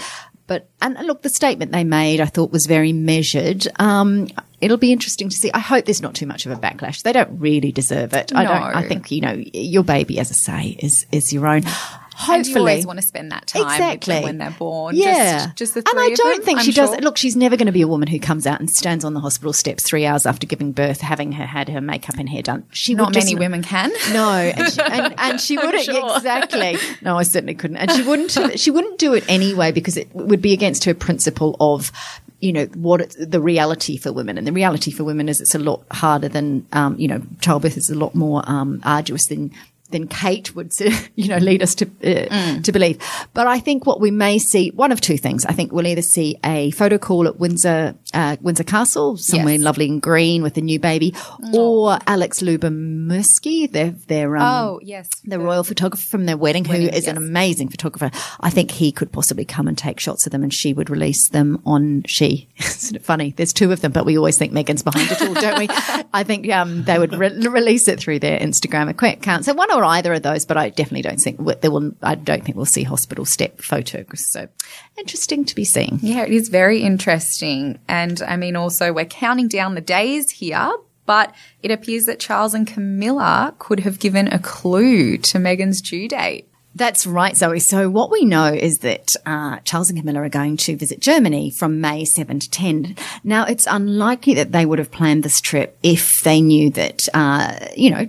but, 0.45 0.69
and 0.81 0.95
look, 1.05 1.23
the 1.23 1.29
statement 1.29 1.71
they 1.73 1.83
made 1.83 2.21
I 2.21 2.25
thought 2.25 2.51
was 2.51 2.67
very 2.67 2.93
measured. 2.93 3.67
Um, 3.79 4.27
it'll 4.61 4.77
be 4.77 4.91
interesting 4.91 5.29
to 5.29 5.35
see. 5.35 5.51
I 5.53 5.59
hope 5.59 5.85
there's 5.85 6.01
not 6.01 6.15
too 6.15 6.25
much 6.25 6.45
of 6.45 6.51
a 6.51 6.55
backlash. 6.55 7.03
They 7.03 7.13
don't 7.13 7.39
really 7.39 7.71
deserve 7.71 8.13
it. 8.13 8.33
I 8.35 8.43
don't, 8.43 8.61
I 8.75 8.87
think, 8.87 9.11
you 9.11 9.21
know, 9.21 9.41
your 9.53 9.83
baby, 9.83 10.19
as 10.19 10.31
I 10.31 10.33
say, 10.33 10.77
is, 10.79 11.05
is 11.11 11.31
your 11.33 11.47
own. 11.47 11.63
And 12.19 12.47
you 12.47 12.53
Hopefully. 12.55 12.71
always 12.71 12.87
want 12.87 12.99
to 12.99 13.05
spend 13.05 13.31
that 13.31 13.45
time 13.45 13.63
with 13.65 13.73
Exactly. 13.73 14.21
when 14.21 14.39
they're 14.39 14.49
born. 14.49 14.95
Yeah. 14.95 15.51
Just, 15.53 15.55
just 15.57 15.73
the 15.75 15.83
and 15.87 15.99
I 15.99 16.09
don't 16.15 16.37
them, 16.37 16.45
think 16.45 16.59
I'm 16.59 16.65
she 16.65 16.71
does. 16.71 16.99
Look, 16.99 17.15
she's 17.15 17.35
never 17.35 17.55
going 17.57 17.67
to 17.67 17.71
be 17.71 17.83
a 17.83 17.87
woman 17.87 18.07
who 18.07 18.17
comes 18.17 18.47
out 18.47 18.59
and 18.59 18.67
stands 18.67 19.05
on 19.05 19.13
the 19.13 19.19
hospital 19.19 19.53
steps 19.53 19.83
three 19.83 20.03
hours 20.03 20.25
after 20.25 20.47
giving 20.47 20.71
birth, 20.71 20.99
having 20.99 21.33
her 21.33 21.45
had 21.45 21.69
her 21.69 21.79
makeup 21.79 22.15
and 22.17 22.27
hair 22.27 22.41
done. 22.41 22.65
She 22.71 22.95
Not 22.95 23.09
would 23.09 23.13
just 23.13 23.27
many 23.27 23.37
women 23.37 23.61
can. 23.61 23.91
No, 24.13 24.31
and 24.31 24.73
she, 24.73 24.81
and, 24.81 25.13
and 25.19 25.39
she 25.39 25.57
wouldn't 25.57 25.83
sure. 25.83 26.17
exactly. 26.17 26.77
No, 27.03 27.19
I 27.19 27.21
certainly 27.23 27.53
couldn't. 27.53 27.77
And 27.77 27.91
she 27.91 28.01
wouldn't. 28.01 28.59
She 28.59 28.71
wouldn't 28.71 28.97
do 28.97 29.13
it 29.13 29.23
anyway 29.27 29.71
because 29.71 29.95
it 29.95 30.09
would 30.15 30.41
be 30.41 30.53
against 30.53 30.85
her 30.85 30.95
principle 30.95 31.55
of. 31.59 31.91
You 32.39 32.53
know 32.53 32.65
what 32.75 33.15
the 33.19 33.41
reality 33.41 33.97
for 33.97 34.11
women, 34.11 34.37
and 34.37 34.45
the 34.45 34.51
reality 34.51 34.91
for 34.91 35.03
women 35.03 35.27
is 35.27 35.41
it's 35.41 35.55
a 35.55 35.59
lot 35.59 35.83
harder 35.91 36.29
than 36.29 36.67
um, 36.71 36.95
you 36.99 37.07
know 37.07 37.21
childbirth 37.41 37.77
is 37.77 37.89
a 37.89 37.95
lot 37.95 38.13
more 38.13 38.43
um, 38.45 38.79
arduous 38.83 39.25
than 39.27 39.51
than 39.89 40.07
Kate 40.07 40.53
would 40.55 40.73
you 41.15 41.27
know 41.27 41.37
lead 41.37 41.61
us 41.63 41.75
to 41.75 41.85
uh, 41.85 42.27
Mm. 42.27 42.63
to 42.63 42.71
believe. 42.71 42.97
But 43.33 43.47
I 43.47 43.59
think 43.59 43.85
what 43.85 43.99
we 44.01 44.11
may 44.11 44.37
see 44.39 44.69
one 44.71 44.91
of 44.91 44.99
two 45.01 45.17
things. 45.17 45.45
I 45.45 45.53
think 45.53 45.71
we'll 45.71 45.87
either 45.87 46.01
see 46.01 46.37
a 46.43 46.71
photo 46.71 46.97
call 46.97 47.27
at 47.27 47.39
Windsor 47.39 47.95
uh, 48.13 48.35
Windsor 48.41 48.63
Castle 48.63 49.17
somewhere 49.17 49.53
Yes. 49.55 49.61
lovely 49.63 49.87
and 49.87 50.01
green 50.01 50.43
with 50.43 50.57
a 50.57 50.61
new 50.61 50.79
baby, 50.79 51.13
or 51.53 51.97
Alex 52.07 52.41
Lubomirski, 52.41 53.71
their 53.71 53.91
their 54.07 54.37
um, 54.37 54.43
Oh, 54.67 54.79
yes. 54.83 55.09
the 55.23 55.39
royal 55.39 55.63
photographer 55.63 56.05
from 56.07 56.25
their 56.25 56.37
wedding, 56.37 56.65
who 56.65 56.73
Wedding, 56.73 56.89
is 56.93 57.07
an 57.07 57.17
amazing 57.17 57.69
photographer. 57.69 58.11
I 58.39 58.49
think 58.49 58.71
he 58.71 58.91
could 58.91 59.11
possibly 59.11 59.45
come 59.45 59.67
and 59.67 59.77
take 59.77 59.99
shots 59.99 60.25
of 60.25 60.31
them, 60.31 60.43
and 60.43 60.53
she 60.53 60.73
would 60.73 60.89
release 60.89 61.29
them 61.29 61.61
on 61.65 62.03
she. 62.07 62.49
Isn't 62.57 62.95
it 62.97 63.03
funny? 63.05 63.33
There's 63.35 63.53
two 63.53 63.71
of 63.71 63.81
them, 63.81 63.91
but 63.91 64.05
we 64.05 64.17
always 64.17 64.37
think 64.37 64.53
Meghan's 64.53 64.83
behind 64.83 65.11
it 65.11 65.21
all, 65.21 65.33
don't 65.33 65.59
we? 65.59 65.67
I 66.13 66.23
think 66.23 66.49
um, 66.51 66.83
they 66.83 66.97
would 66.99 67.13
re- 67.13 67.47
release 67.47 67.87
it 67.87 67.99
through 67.99 68.19
their 68.19 68.39
Instagram 68.39 68.89
account. 68.89 69.45
So 69.45 69.53
one 69.53 69.71
or 69.77 69.85
either 69.85 70.13
of 70.13 70.23
those, 70.23 70.45
but 70.45 70.57
I 70.57 70.69
definitely 70.69 71.03
don't 71.03 71.19
think 71.19 71.39
there 71.61 71.71
will. 71.71 71.91
I 72.01 72.15
don't 72.15 72.43
think 72.43 72.55
we'll 72.55 72.65
see 72.65 72.83
hospital 72.83 73.25
step 73.25 73.61
photos. 73.61 74.25
So 74.25 74.47
interesting 74.97 75.45
to 75.45 75.55
be 75.55 75.63
seen. 75.63 75.99
Yeah, 76.01 76.23
it 76.23 76.33
is 76.33 76.49
very 76.49 76.81
interesting. 76.81 77.79
And 77.87 78.21
I 78.21 78.37
mean, 78.37 78.55
also, 78.55 78.91
we're 78.93 79.05
counting 79.05 79.47
down 79.47 79.75
the 79.75 79.81
days 79.81 80.31
here, 80.31 80.71
but 81.05 81.33
it 81.61 81.71
appears 81.71 82.05
that 82.05 82.19
Charles 82.19 82.53
and 82.53 82.67
Camilla 82.67 83.55
could 83.59 83.81
have 83.81 83.99
given 83.99 84.27
a 84.27 84.39
clue 84.39 85.17
to 85.17 85.37
Meghan's 85.37 85.81
due 85.81 86.07
date. 86.07 86.47
That's 86.77 87.07
right, 87.07 87.35
Zoe. 87.35 87.59
So 87.59 87.89
what 87.89 88.11
we 88.11 88.23
know 88.23 88.53
is 88.53 88.79
that 88.79 89.15
uh, 89.25 89.57
Charles 89.63 89.89
and 89.89 89.97
Camilla 89.97 90.21
are 90.21 90.29
going 90.29 90.57
to 90.57 90.77
visit 90.77 90.99
Germany 90.99 91.49
from 91.49 91.81
May 91.81 92.05
7 92.05 92.39
to 92.39 92.49
10. 92.51 92.95
Now, 93.23 93.45
it's 93.45 93.65
unlikely 93.65 94.35
that 94.35 94.51
they 94.51 94.63
would 94.63 94.77
have 94.77 94.91
planned 94.91 95.23
this 95.23 95.41
trip 95.41 95.75
if 95.81 96.21
they 96.21 96.39
knew 96.39 96.69
that, 96.71 97.09
uh, 97.15 97.57
you 97.75 97.89
know, 97.89 98.07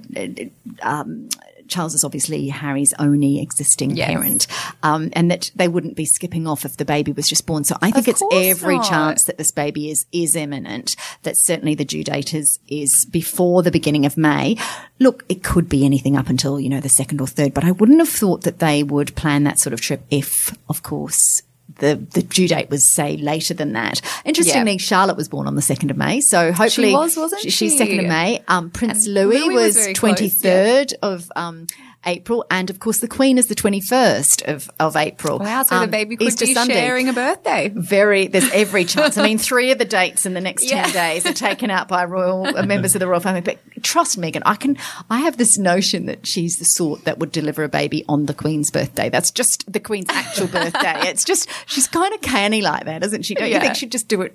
um, 0.83 1.31
Charles 1.69 1.95
is 1.95 2.05
obviously 2.05 2.49
Harry's 2.49 2.95
only 2.99 3.41
existing 3.41 3.97
Yes. 3.97 4.09
parent, 4.11 4.47
um, 4.83 5.11
and 5.13 5.31
that 5.31 5.51
they 5.55 5.69
wouldn't 5.69 5.97
be 5.97 6.05
skipping 6.05 6.47
off 6.47 6.65
if 6.65 6.77
the 6.77 6.85
baby 6.85 7.13
was 7.13 7.29
just 7.29 7.47
born. 7.47 7.65
So 7.65 7.77
I 7.83 7.91
think 7.91 8.09
it's 8.09 8.23
every 8.33 8.77
not. 8.77 8.89
chance 8.89 9.25
that 9.25 9.39
this 9.39 9.51
baby 9.51 9.91
is 9.91 10.07
is 10.13 10.35
imminent. 10.37 10.97
That 11.23 11.37
certainly 11.37 11.75
the 11.75 11.85
due 11.85 12.05
date 12.05 12.35
is 12.35 12.59
is 12.69 13.05
before 13.05 13.63
the 13.63 13.71
beginning 13.71 14.07
of 14.07 14.17
May. 14.17 14.57
Look, 14.99 15.25
it 15.29 15.45
could 15.45 15.69
be 15.69 15.85
anything 15.85 16.17
up 16.17 16.29
until 16.29 16.59
you 16.59 16.69
know 16.69 16.81
the 16.81 16.89
second 16.89 17.21
or 17.21 17.27
third, 17.27 17.55
but 17.55 17.65
I 17.65 17.71
wouldn't 17.73 17.99
have 18.01 18.09
thought 18.09 18.43
that 18.43 18.59
they 18.59 18.83
would 18.83 19.15
plan 19.15 19.45
that 19.45 19.59
sort 19.59 19.73
of 19.73 19.81
trip 19.81 20.03
if, 20.11 20.55
of 20.69 20.83
course. 20.83 21.43
The, 21.79 21.95
the 22.13 22.23
due 22.23 22.49
date 22.49 22.71
was 22.71 22.85
say 22.89 23.17
later 23.17 23.55
than 23.55 23.73
that. 23.73 24.01
Interestingly, 24.25 24.73
Yeah. 24.73 24.79
Charlotte 24.79 25.17
was 25.17 25.29
born 25.29 25.47
on 25.47 25.55
the 25.55 25.63
second 25.63 25.91
of 25.91 25.97
May, 25.97 26.21
so 26.21 26.53
hopefully 26.53 26.93
was, 26.93 27.17
wasn't 27.17 27.43
She's 27.51 27.79
second 27.79 28.01
of 28.01 28.07
May. 28.07 28.43
Um, 28.49 28.71
Prince 28.71 29.07
Louis, 29.07 29.39
Louis 29.39 29.55
was 29.55 29.65
was 29.65 29.77
very 29.77 29.95
close, 29.95 29.99
twenty 29.99 30.29
third 30.29 30.95
of 31.03 31.31
um, 31.37 31.67
April, 32.09 32.45
and 32.51 32.71
of 32.71 32.81
course 32.81 32.99
the 32.99 33.09
Queen 33.09 33.39
is 33.39 33.47
the 33.47 33.55
twenty 33.55 33.81
first 33.81 34.43
of 34.43 34.71
of 34.81 34.97
April. 34.97 35.39
Wow, 35.39 35.63
so 35.63 35.77
the 35.79 35.85
Um, 35.85 35.91
baby 35.91 36.17
could 36.17 36.29
Easter 36.29 36.47
be 36.47 36.55
Sunday. 36.55 36.75
sharing 36.75 37.09
a 37.09 37.13
birthday. 37.13 37.71
Very, 37.75 38.27
there's 38.27 38.51
every 38.53 38.85
chance. 38.95 39.17
I 39.19 39.23
mean, 39.23 39.39
three 39.39 39.71
of 39.71 39.79
the 39.79 39.85
dates 39.85 40.25
in 40.27 40.35
the 40.35 40.41
next 40.41 40.65
Yeah. 40.71 40.85
10 40.85 40.93
days 40.93 41.27
are 41.27 41.33
taken 41.33 41.71
out 41.71 41.87
by 41.89 42.05
royal 42.05 42.47
uh, 42.57 42.63
members 42.67 42.95
of 42.95 43.01
the 43.01 43.07
royal 43.07 43.21
family. 43.21 43.41
But 43.43 43.59
trust 43.83 44.19
Meghan, 44.19 44.43
I 44.47 44.55
can, 44.57 44.77
I 45.11 45.19
have 45.21 45.37
this 45.37 45.59
notion 45.59 46.07
that 46.07 46.27
she's 46.27 46.59
the 46.59 46.65
sort 46.65 47.05
that 47.05 47.19
would 47.19 47.31
deliver 47.33 47.63
a 47.65 47.69
baby 47.69 48.05
on 48.09 48.27
the 48.27 48.35
Queen's 48.35 48.71
birthday. 48.71 49.09
That's 49.11 49.31
just 49.31 49.71
the 49.73 49.81
Queen's 49.81 50.09
actual 50.11 50.47
birthday. 50.49 50.95
It's 51.09 51.25
just, 51.25 51.49
she's 51.67 51.87
kind 51.87 52.13
of 52.15 52.21
canny 52.23 52.63
like 52.63 52.85
that, 52.87 53.03
isn't 53.05 53.23
she? 53.25 53.35
Don't 53.35 53.51
you 53.51 53.61
think 53.61 53.77
she'd 53.77 53.93
just 53.93 54.09
do 54.09 54.23
it 54.23 54.35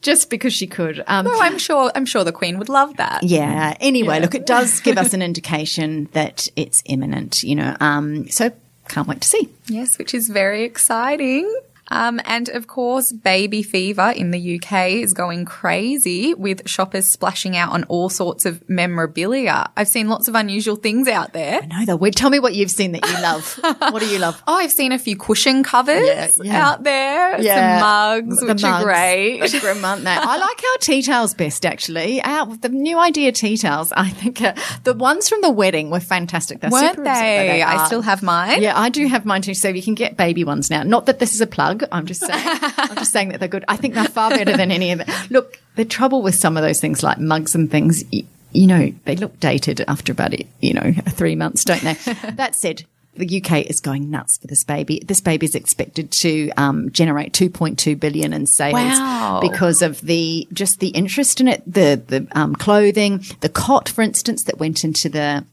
just 0.00 0.30
because 0.30 0.52
she 0.54 0.66
could? 0.66 1.02
Um, 1.06 1.26
Oh, 1.26 1.40
I'm 1.40 1.58
sure. 1.58 1.90
I'm 1.94 2.06
sure 2.06 2.24
the 2.24 2.32
Queen 2.32 2.58
would 2.58 2.68
love 2.68 2.96
that. 2.96 3.22
yeah. 3.22 3.76
Anyway, 3.80 4.20
look, 4.20 4.34
it 4.34 4.46
does 4.46 4.80
give 4.80 4.96
us 4.98 5.12
an 5.14 5.22
indication 5.22 6.08
that 6.12 6.48
it's 6.56 6.82
imminent, 6.86 7.09
you 7.42 7.54
know. 7.54 7.76
Um, 7.80 8.28
so 8.28 8.50
can't 8.88 9.06
wait 9.06 9.20
to 9.20 9.28
see. 9.28 9.48
Yes, 9.68 9.98
which 9.98 10.14
is 10.14 10.28
very 10.28 10.64
exciting. 10.64 11.52
Um, 11.90 12.20
and 12.24 12.48
of 12.50 12.66
course, 12.66 13.12
baby 13.12 13.62
fever 13.62 14.12
in 14.14 14.30
the 14.30 14.56
UK 14.60 14.90
is 14.90 15.12
going 15.12 15.44
crazy 15.44 16.34
with 16.34 16.68
shoppers 16.68 17.10
splashing 17.10 17.56
out 17.56 17.72
on 17.72 17.84
all 17.84 18.08
sorts 18.08 18.46
of 18.46 18.68
memorabilia. 18.68 19.70
I've 19.76 19.88
seen 19.88 20.08
lots 20.08 20.28
of 20.28 20.34
unusual 20.34 20.76
things 20.76 21.08
out 21.08 21.32
there. 21.32 21.60
No, 21.66 21.84
though. 21.84 21.96
Wait, 21.96 22.14
tell 22.14 22.30
me 22.30 22.38
what 22.38 22.54
you've 22.54 22.70
seen 22.70 22.92
that 22.92 23.06
you 23.08 23.20
love. 23.20 23.58
what 23.92 24.00
do 24.00 24.06
you 24.08 24.18
love? 24.18 24.40
Oh, 24.50 24.54
I've 24.54 24.72
seen 24.72 24.90
a 24.90 24.98
few 24.98 25.16
cushion 25.16 25.62
covers 25.62 26.04
Yeah, 26.06 26.28
yeah. 26.42 26.66
out 26.68 26.82
there. 26.82 27.40
Yeah. 27.40 27.78
Some 27.78 27.88
mugs, 27.88 28.40
The 28.40 28.46
which 28.46 28.64
are 28.64 28.82
great. 28.82 29.38
They're. 29.40 30.20
I 30.20 30.36
like 30.38 30.58
our 30.58 30.78
tea 30.80 31.02
towels 31.02 31.34
best, 31.34 31.64
actually. 31.64 32.20
Our, 32.22 32.56
the 32.56 32.68
new 32.68 32.98
idea 32.98 33.30
tea 33.32 33.56
towels. 33.56 33.92
I 33.92 34.08
think 34.10 34.40
uh, 34.42 34.54
the 34.84 34.94
ones 34.94 35.28
from 35.28 35.40
the 35.42 35.50
wedding 35.50 35.90
were 35.90 36.00
fantastic. 36.00 36.60
They're 36.60 36.70
Weren't 36.70 36.96
super 36.96 37.04
they? 37.04 37.62
I 37.62 37.86
still 37.86 38.02
have 38.02 38.22
mine. 38.22 38.62
Yeah, 38.62 38.78
I 38.78 38.88
do 38.88 39.06
have 39.06 39.24
mine 39.24 39.42
too. 39.42 39.54
So 39.54 39.68
you 39.68 39.82
can 39.82 39.94
get 39.94 40.16
baby 40.16 40.42
ones 40.42 40.70
now. 40.70 40.82
Not 40.82 41.06
that 41.06 41.18
this 41.18 41.34
is 41.34 41.40
a 41.40 41.46
plug. 41.46 41.79
I'm 41.92 42.06
just 42.06 42.20
saying. 42.24 42.42
I'm 42.78 42.96
just 42.96 43.12
saying 43.12 43.28
that 43.30 43.40
they're 43.40 43.48
good. 43.48 43.64
I 43.68 43.76
think 43.76 43.94
they're 43.94 44.04
far 44.04 44.30
better 44.30 44.56
than 44.56 44.70
any 44.70 44.92
of 44.92 45.00
it. 45.00 45.08
Look, 45.30 45.60
the 45.76 45.84
trouble 45.84 46.22
with 46.22 46.34
some 46.34 46.56
of 46.56 46.62
those 46.62 46.80
things 46.80 47.02
like 47.02 47.18
mugs 47.18 47.54
and 47.54 47.70
things, 47.70 48.04
y- 48.12 48.24
you 48.52 48.66
know, 48.66 48.92
they 49.04 49.16
look 49.16 49.38
dated 49.40 49.82
after 49.88 50.12
about, 50.12 50.34
you 50.60 50.74
know, 50.74 50.92
three 51.10 51.36
months, 51.36 51.64
don't 51.64 51.82
they? 51.82 51.94
that 52.32 52.54
said, 52.56 52.84
the 53.16 53.42
UK 53.42 53.66
is 53.68 53.80
going 53.80 54.08
nuts 54.10 54.38
for 54.38 54.46
this 54.46 54.62
baby. 54.64 55.02
This 55.04 55.20
baby 55.20 55.44
is 55.44 55.54
expected 55.54 56.10
to 56.12 56.50
um, 56.56 56.90
generate 56.92 57.32
2.2 57.32 57.98
billion 57.98 58.32
in 58.32 58.46
sales 58.46 58.74
Wow. 58.74 59.40
because 59.42 59.82
of 59.82 60.00
the 60.00 60.46
just 60.52 60.78
the 60.80 60.88
interest 60.88 61.40
in 61.40 61.48
it, 61.48 61.62
the 61.66 62.00
the 62.06 62.26
um, 62.32 62.54
clothing, 62.54 63.22
the 63.40 63.48
cot, 63.48 63.88
for 63.88 64.02
instance, 64.02 64.44
that 64.44 64.58
went 64.58 64.84
into 64.84 65.08
the 65.08 65.44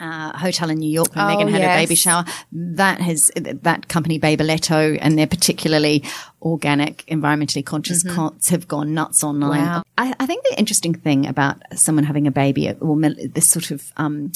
uh, 0.00 0.36
hotel 0.36 0.70
in 0.70 0.78
New 0.78 0.90
York 0.90 1.14
when 1.14 1.24
Oh, 1.24 1.28
Meghan 1.28 1.50
had 1.50 1.60
her 1.62 1.68
yes. 1.68 1.82
baby 1.86 1.94
shower. 1.94 2.24
That 2.52 3.00
has 3.00 3.30
that 3.36 3.88
company 3.88 4.18
Babyletto 4.18 4.98
and 5.00 5.18
their 5.18 5.26
particularly 5.26 6.04
organic, 6.42 7.04
environmentally 7.06 7.64
conscious 7.64 8.02
cots 8.02 8.50
have 8.50 8.68
gone 8.68 8.94
nuts 8.94 9.24
online. 9.24 9.60
Mm-hmm. 9.60 9.74
Wow. 9.74 9.82
I, 9.96 10.14
I 10.20 10.26
think 10.26 10.44
the 10.44 10.58
interesting 10.58 10.94
thing 10.94 11.26
about 11.26 11.62
someone 11.74 12.04
having 12.04 12.26
a 12.26 12.30
baby, 12.30 12.70
or 12.80 12.98
this 13.00 13.48
sort 13.48 13.70
of 13.70 13.92
um, 13.96 14.32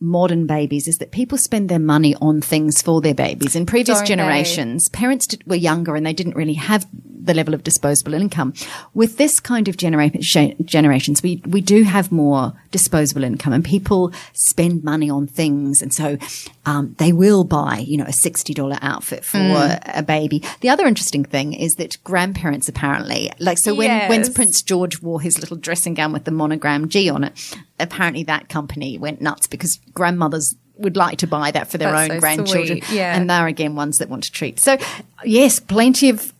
modern 0.00 0.46
babies, 0.46 0.88
is 0.88 0.98
that 0.98 1.10
people 1.10 1.38
spend 1.38 1.68
their 1.68 1.78
money 1.78 2.14
on 2.20 2.40
things 2.40 2.82
for 2.82 3.00
their 3.00 3.14
babies. 3.14 3.56
In 3.56 3.64
previous 3.64 3.98
Don't 3.98 4.04
they? 4.04 4.16
generations, 4.16 4.88
parents 4.90 5.26
did, 5.26 5.46
were 5.46 5.56
younger 5.56 5.96
and 5.96 6.04
they 6.04 6.12
didn't 6.12 6.36
really 6.36 6.54
have 6.54 6.86
the 7.26 7.34
level 7.34 7.54
of 7.54 7.62
disposable 7.62 8.14
income. 8.14 8.54
With 8.94 9.18
this 9.18 9.40
kind 9.40 9.68
of 9.68 9.76
generation, 9.76 10.56
generations, 10.64 11.22
we, 11.22 11.42
we 11.46 11.60
do 11.60 11.82
have 11.82 12.10
more 12.10 12.52
disposable 12.70 13.24
income 13.24 13.52
and 13.52 13.64
people 13.64 14.12
spend 14.32 14.82
money 14.84 15.10
on 15.10 15.26
things. 15.26 15.82
And 15.82 15.92
so, 15.92 16.18
um, 16.64 16.94
they 16.98 17.12
will 17.12 17.44
buy, 17.44 17.78
you 17.78 17.96
know, 17.96 18.04
a 18.04 18.08
$60 18.08 18.78
outfit 18.82 19.24
for 19.24 19.38
a 19.38 20.02
baby. 20.02 20.42
The 20.60 20.68
other 20.68 20.86
interesting 20.86 21.24
thing 21.24 21.52
is 21.52 21.76
that 21.76 21.98
grandparents 22.04 22.68
apparently, 22.68 23.30
like, 23.38 23.58
so 23.58 23.74
when, 23.74 24.08
when 24.08 24.32
Prince 24.32 24.62
George 24.62 25.00
wore 25.02 25.20
his 25.20 25.38
little 25.38 25.56
dressing 25.56 25.94
gown 25.94 26.12
with 26.12 26.24
the 26.24 26.30
monogram 26.30 26.88
G 26.88 27.08
on 27.08 27.24
it, 27.24 27.56
apparently 27.78 28.24
that 28.24 28.48
company 28.48 28.98
went 28.98 29.20
nuts 29.20 29.46
because 29.46 29.78
grandmothers 29.94 30.56
would 30.78 30.96
like 30.96 31.18
to 31.18 31.26
buy 31.26 31.50
that 31.50 31.70
for 31.70 31.78
their 31.78 31.90
That's 31.90 32.10
own 32.10 32.16
so 32.16 32.20
grandchildren. 32.20 32.80
yeah. 32.90 33.16
And 33.16 33.30
they're 33.30 33.46
again 33.46 33.76
ones 33.76 33.98
that 33.98 34.08
want 34.08 34.24
to 34.24 34.32
treat. 34.32 34.60
So 34.60 34.76
yes, 35.24 35.58
plenty 35.58 36.10
of 36.10 36.32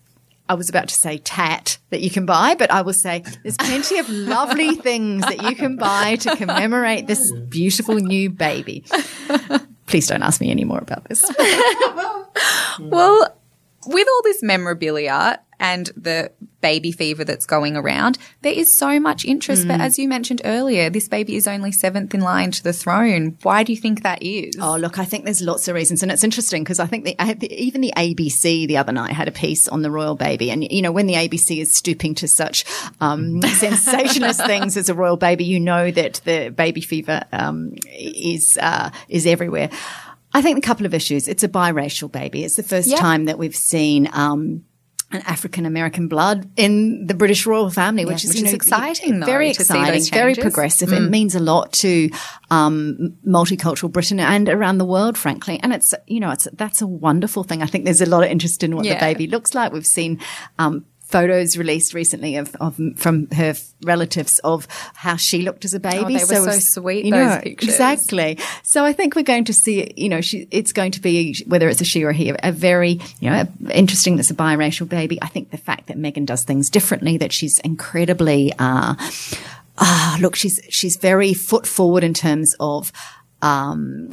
I 0.48 0.54
was 0.54 0.68
about 0.68 0.88
to 0.88 0.94
say 0.94 1.18
tat 1.18 1.78
that 1.90 2.00
you 2.00 2.10
can 2.10 2.26
buy, 2.26 2.54
but 2.54 2.70
I 2.70 2.82
will 2.82 2.92
say 2.92 3.24
there's 3.42 3.56
plenty 3.56 3.98
of 3.98 4.08
lovely 4.08 4.74
things 4.88 5.22
that 5.22 5.42
you 5.42 5.56
can 5.56 5.76
buy 5.76 6.16
to 6.16 6.36
commemorate 6.36 7.06
this 7.06 7.32
beautiful 7.48 7.96
new 7.96 8.30
baby. 8.30 8.84
Please 9.86 10.06
don't 10.06 10.22
ask 10.22 10.40
me 10.40 10.50
any 10.50 10.64
more 10.64 10.78
about 10.78 11.04
this. 11.08 11.24
Well, 12.78 13.34
with 13.86 14.06
all 14.06 14.22
this 14.22 14.42
memorabilia 14.42 15.40
and 15.58 15.86
the 15.96 16.30
baby 16.60 16.90
fever 16.90 17.22
that's 17.24 17.46
going 17.46 17.76
around, 17.76 18.18
there 18.42 18.52
is 18.52 18.76
so 18.76 18.98
much 18.98 19.24
interest. 19.24 19.64
Mm. 19.64 19.68
But 19.68 19.80
as 19.80 19.98
you 19.98 20.08
mentioned 20.08 20.42
earlier, 20.44 20.90
this 20.90 21.08
baby 21.08 21.36
is 21.36 21.46
only 21.46 21.70
seventh 21.70 22.12
in 22.14 22.20
line 22.20 22.50
to 22.52 22.62
the 22.62 22.72
throne. 22.72 23.38
Why 23.42 23.62
do 23.62 23.72
you 23.72 23.78
think 23.78 24.02
that 24.02 24.22
is? 24.22 24.56
Oh, 24.60 24.76
look, 24.76 24.98
I 24.98 25.04
think 25.04 25.24
there's 25.24 25.42
lots 25.42 25.68
of 25.68 25.74
reasons. 25.74 26.02
And 26.02 26.10
it's 26.10 26.24
interesting 26.24 26.64
because 26.64 26.80
I 26.80 26.86
think 26.86 27.04
the, 27.04 27.14
I 27.20 27.24
had 27.24 27.40
the, 27.40 27.52
even 27.52 27.80
the 27.80 27.92
ABC 27.96 28.66
the 28.66 28.76
other 28.76 28.92
night 28.92 29.12
had 29.12 29.28
a 29.28 29.32
piece 29.32 29.68
on 29.68 29.82
the 29.82 29.90
royal 29.90 30.16
baby. 30.16 30.50
And, 30.50 30.70
you 30.70 30.82
know, 30.82 30.92
when 30.92 31.06
the 31.06 31.14
ABC 31.14 31.58
is 31.58 31.74
stooping 31.74 32.14
to 32.16 32.28
such 32.28 32.64
um, 33.00 33.40
sensationalist 33.42 34.44
things 34.44 34.76
as 34.76 34.88
a 34.88 34.94
royal 34.94 35.16
baby, 35.16 35.44
you 35.44 35.60
know 35.60 35.90
that 35.90 36.20
the 36.24 36.50
baby 36.50 36.80
fever 36.80 37.22
um, 37.32 37.74
is, 37.92 38.58
uh, 38.60 38.90
is 39.08 39.26
everywhere. 39.26 39.70
I 40.34 40.42
think 40.42 40.58
a 40.58 40.60
couple 40.60 40.84
of 40.84 40.92
issues. 40.92 41.28
It's 41.28 41.44
a 41.44 41.48
biracial 41.48 42.12
baby. 42.12 42.44
It's 42.44 42.56
the 42.56 42.62
first 42.62 42.88
Yeah. 42.90 42.98
time 42.98 43.24
that 43.24 43.38
we've 43.38 43.56
seen. 43.56 44.10
Um, 44.12 44.65
an 45.12 45.22
African 45.22 45.66
American 45.66 46.08
blood 46.08 46.50
in 46.56 47.06
the 47.06 47.14
British 47.14 47.46
royal 47.46 47.70
family, 47.70 48.04
which 48.04 48.24
is 48.24 48.30
which 48.30 48.38
is 48.38 48.44
know, 48.44 48.50
exciting, 48.50 49.20
though, 49.20 49.26
very 49.26 49.50
exciting, 49.50 50.02
very 50.04 50.34
progressive. 50.34 50.92
It 50.92 51.08
means 51.08 51.34
a 51.34 51.40
lot 51.40 51.72
to 51.74 52.10
um, 52.50 53.16
multicultural 53.26 53.90
Britain 53.92 54.18
and 54.18 54.48
around 54.48 54.78
the 54.78 54.84
world, 54.84 55.16
frankly. 55.16 55.60
And 55.62 55.72
it's 55.72 55.94
you 56.06 56.18
know 56.18 56.30
it's 56.30 56.48
that's 56.54 56.82
a 56.82 56.86
wonderful 56.86 57.44
thing. 57.44 57.62
I 57.62 57.66
think 57.66 57.84
there's 57.84 58.00
a 58.00 58.06
lot 58.06 58.24
of 58.24 58.30
interest 58.30 58.64
in 58.64 58.74
what 58.74 58.84
the 58.84 58.96
baby 58.96 59.26
looks 59.26 59.54
like. 59.54 59.72
We've 59.72 59.86
seen. 59.86 60.20
Um, 60.58 60.84
Photos 61.06 61.56
released 61.56 61.94
recently 61.94 62.34
of, 62.34 62.54
of 62.56 62.78
from 62.96 63.28
her 63.30 63.54
relatives 63.84 64.40
of 64.40 64.66
how 64.94 65.14
she 65.14 65.42
looked 65.42 65.64
as 65.64 65.72
a 65.72 65.78
baby. 65.78 66.16
Oh, 66.16 66.26
they 66.26 66.40
were 66.40 66.50
so 66.50 66.58
sweet, 66.58 67.04
you 67.04 67.12
those 67.12 67.36
know, 67.36 67.40
pictures. 67.42 67.68
Exactly. 67.68 68.38
So 68.64 68.84
I 68.84 68.92
think 68.92 69.14
we're 69.14 69.22
going 69.22 69.44
to 69.44 69.52
see, 69.52 69.92
you 69.96 70.08
know, 70.08 70.20
she, 70.20 70.48
it's 70.50 70.72
going 70.72 70.90
to 70.92 71.00
be, 71.00 71.44
whether 71.46 71.68
it's 71.68 71.80
a 71.80 71.84
she 71.84 72.02
or 72.02 72.10
a 72.10 72.12
he, 72.12 72.34
a 72.42 72.50
very, 72.50 73.00
you 73.20 73.30
know, 73.30 73.44
interesting 73.70 74.16
that's 74.16 74.32
a 74.32 74.34
biracial 74.34 74.88
baby. 74.88 75.18
I 75.22 75.28
think 75.28 75.52
the 75.52 75.58
fact 75.58 75.86
that 75.86 75.96
Meghan 75.96 76.26
does 76.26 76.42
things 76.42 76.70
differently, 76.70 77.16
that 77.18 77.32
she's 77.32 77.60
incredibly, 77.60 78.52
uh, 78.58 78.96
ah, 79.78 80.18
look, 80.20 80.34
she's, 80.34 80.60
she's 80.70 80.96
very 80.96 81.34
foot 81.34 81.68
forward 81.68 82.02
in 82.02 82.14
terms 82.14 82.54
of, 82.58 82.90
um, 83.42 84.10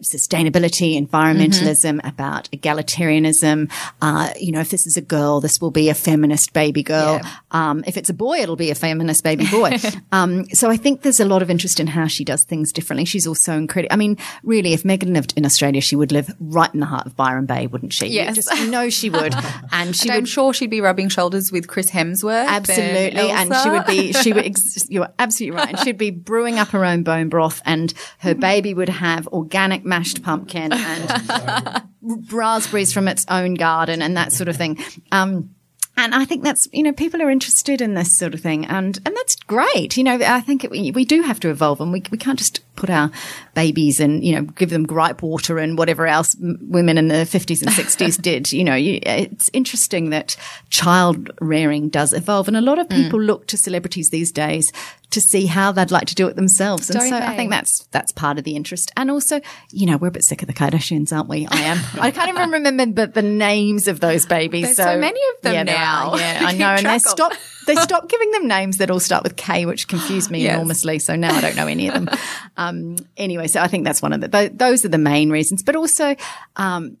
sustainability, 0.00 1.00
environmentalism, 1.00 2.00
about 2.06 2.48
egalitarianism. 2.50 3.70
Uh, 4.00 4.30
you 4.38 4.52
know, 4.52 4.60
if 4.60 4.70
this 4.70 4.86
is 4.86 4.96
a 4.96 5.00
girl, 5.00 5.40
this 5.40 5.60
will 5.60 5.70
be 5.70 5.88
a 5.88 5.94
feminist 5.94 6.52
baby 6.52 6.82
girl. 6.82 7.20
Um, 7.50 7.84
if 7.86 7.96
it's 7.96 8.10
a 8.10 8.14
boy, 8.14 8.38
it'll 8.38 8.56
be 8.56 8.70
a 8.70 8.74
feminist 8.74 9.24
baby 9.24 9.46
boy. 9.50 9.78
um, 10.12 10.46
so 10.50 10.70
I 10.70 10.76
think 10.76 11.02
there's 11.02 11.20
a 11.20 11.24
lot 11.24 11.42
of 11.42 11.50
interest 11.50 11.80
in 11.80 11.86
how 11.86 12.06
she 12.06 12.24
does 12.24 12.44
things 12.44 12.72
differently. 12.72 13.04
She's 13.04 13.26
also 13.26 13.52
incredible. 13.56 13.92
I 13.92 13.96
mean, 13.96 14.16
really, 14.42 14.72
if 14.72 14.82
Meghan 14.82 15.12
lived 15.12 15.34
in 15.36 15.44
Australia, 15.44 15.80
she 15.80 15.96
would 15.96 16.12
live 16.12 16.34
right 16.40 16.72
in 16.72 16.80
the 16.80 16.86
heart 16.86 17.06
of 17.06 17.16
Byron 17.16 17.46
Bay, 17.46 17.66
wouldn't 17.66 17.92
she? 17.92 18.06
You 18.06 18.16
Yes. 18.16 18.34
just 18.36 18.58
you 18.58 18.70
know 18.70 18.88
she 18.90 19.10
would, 19.10 19.34
and 19.72 19.94
she 19.94 20.08
And 20.08 20.16
I'm 20.16 20.22
would. 20.22 20.28
sure 20.28 20.52
she'd 20.54 20.70
be 20.70 20.80
rubbing 20.80 21.08
shoulders 21.08 21.52
with 21.52 21.66
Chris 21.68 21.90
Hemsworth. 21.90 22.46
Absolutely, 22.46 23.30
and, 23.30 23.54
she 23.54 23.70
would 23.70 23.86
be. 23.86 24.12
She 24.12 24.32
would. 24.32 24.44
Ex- 24.46 24.88
you're 24.88 25.08
absolutely 25.18 25.56
right, 25.58 25.68
and 25.70 25.78
she'd 25.80 25.98
be 25.98 26.10
brewing 26.10 26.58
up 26.58 26.68
her 26.68 26.84
own 26.84 27.02
bone 27.02 27.28
broth, 27.28 27.60
and 27.64 27.92
her 28.18 28.34
baby 28.34 28.65
baby 28.66 28.74
would 28.74 28.88
have 28.88 29.28
organic 29.28 29.84
mashed 29.84 30.22
pumpkin 30.22 30.72
and 30.72 31.82
raspberries 32.32 32.92
from 32.92 33.08
its 33.08 33.24
own 33.28 33.54
garden 33.54 34.02
and 34.02 34.16
that 34.16 34.32
sort 34.32 34.48
of 34.48 34.56
thing. 34.56 34.78
Um, 35.12 35.50
and 35.98 36.14
I 36.14 36.26
think 36.26 36.44
that's, 36.44 36.68
you 36.74 36.82
know, 36.82 36.92
people 36.92 37.22
are 37.22 37.30
interested 37.30 37.80
in 37.80 37.94
this 37.94 38.18
sort 38.18 38.34
of 38.34 38.40
thing. 38.40 38.66
And, 38.66 38.98
and 39.06 39.16
that's 39.16 39.34
great. 39.36 39.96
You 39.96 40.04
know, 40.04 40.16
I 40.20 40.42
think 40.42 40.62
it, 40.62 40.70
we, 40.70 40.90
we 40.90 41.06
do 41.06 41.22
have 41.22 41.40
to 41.40 41.48
evolve 41.48 41.80
and 41.80 41.90
we, 41.90 42.02
we 42.10 42.18
can't 42.18 42.38
just 42.38 42.60
put 42.76 42.90
our 42.90 43.10
babies 43.54 43.98
and, 43.98 44.22
you 44.22 44.34
know, 44.34 44.42
give 44.42 44.68
them 44.68 44.84
gripe 44.84 45.22
water 45.22 45.58
and 45.58 45.78
whatever 45.78 46.06
else 46.06 46.36
women 46.38 46.98
in 46.98 47.08
the 47.08 47.24
50s 47.24 47.62
and 47.62 47.70
60s 47.70 48.20
did. 48.30 48.52
You 48.52 48.64
know, 48.64 48.74
you, 48.74 48.98
it's 49.02 49.48
interesting 49.54 50.10
that 50.10 50.36
child 50.68 51.30
rearing 51.40 51.88
does 51.88 52.12
evolve. 52.12 52.48
And 52.48 52.56
a 52.58 52.60
lot 52.60 52.78
of 52.78 52.88
Mm. 52.88 53.04
people 53.04 53.20
look 53.20 53.46
to 53.48 53.56
celebrities 53.56 54.10
these 54.10 54.30
days 54.30 54.70
to 55.10 55.20
see 55.20 55.46
how 55.46 55.72
they'd 55.72 55.90
like 55.90 56.06
to 56.08 56.14
do 56.14 56.26
it 56.26 56.36
themselves. 56.36 56.90
And 56.90 56.98
Don't 56.98 57.08
so 57.08 57.16
I 57.16 57.36
think 57.36 57.50
that's, 57.50 57.86
that's 57.90 58.12
part 58.12 58.38
of 58.38 58.44
the 58.44 58.56
interest. 58.56 58.92
And 58.96 59.10
also, 59.10 59.40
you 59.70 59.86
know, 59.86 59.96
we're 59.96 60.08
a 60.08 60.12
bit 60.12 60.24
sick 60.24 60.42
of 60.42 60.48
the 60.48 60.54
Kardashians, 60.54 61.16
aren't 61.16 61.28
we? 61.28 61.46
I 61.46 61.60
am. 61.60 61.78
I 62.00 62.10
can't 62.10 62.28
even 62.28 62.50
remember 62.50 63.06
the, 63.06 63.06
the 63.06 63.22
names 63.22 63.88
of 63.88 64.00
those 64.00 64.26
babies. 64.26 64.64
There's 64.64 64.76
so 64.76 64.98
many 64.98 65.20
of 65.34 65.42
them 65.42 65.54
yeah, 65.54 65.62
now. 65.62 66.16
Yeah, 66.16 66.40
I 66.42 66.52
know. 66.52 66.66
And 66.66 66.86
they 66.86 66.98
stop 66.98 67.32
they 67.66 67.74
stopped 67.76 68.08
giving 68.08 68.30
them 68.30 68.46
names 68.46 68.78
that 68.78 68.90
all 68.90 69.00
start 69.00 69.24
with 69.24 69.36
K, 69.36 69.66
which 69.66 69.88
confused 69.88 70.30
me 70.30 70.40
Yes. 70.46 70.54
enormously. 70.54 70.98
So 70.98 71.16
now 71.16 71.34
I 71.34 71.40
don't 71.40 71.56
know 71.56 71.66
any 71.66 71.88
of 71.88 71.94
them. 71.94 72.08
um, 72.56 72.96
anyway, 73.16 73.48
so 73.48 73.60
I 73.60 73.68
think 73.68 73.84
that's 73.84 74.00
one 74.00 74.12
of 74.12 74.20
the, 74.20 74.52
those 74.54 74.84
are 74.84 74.88
the 74.88 74.98
main 74.98 75.30
reasons. 75.30 75.62
But 75.62 75.76
also, 75.76 76.14
um, 76.56 76.96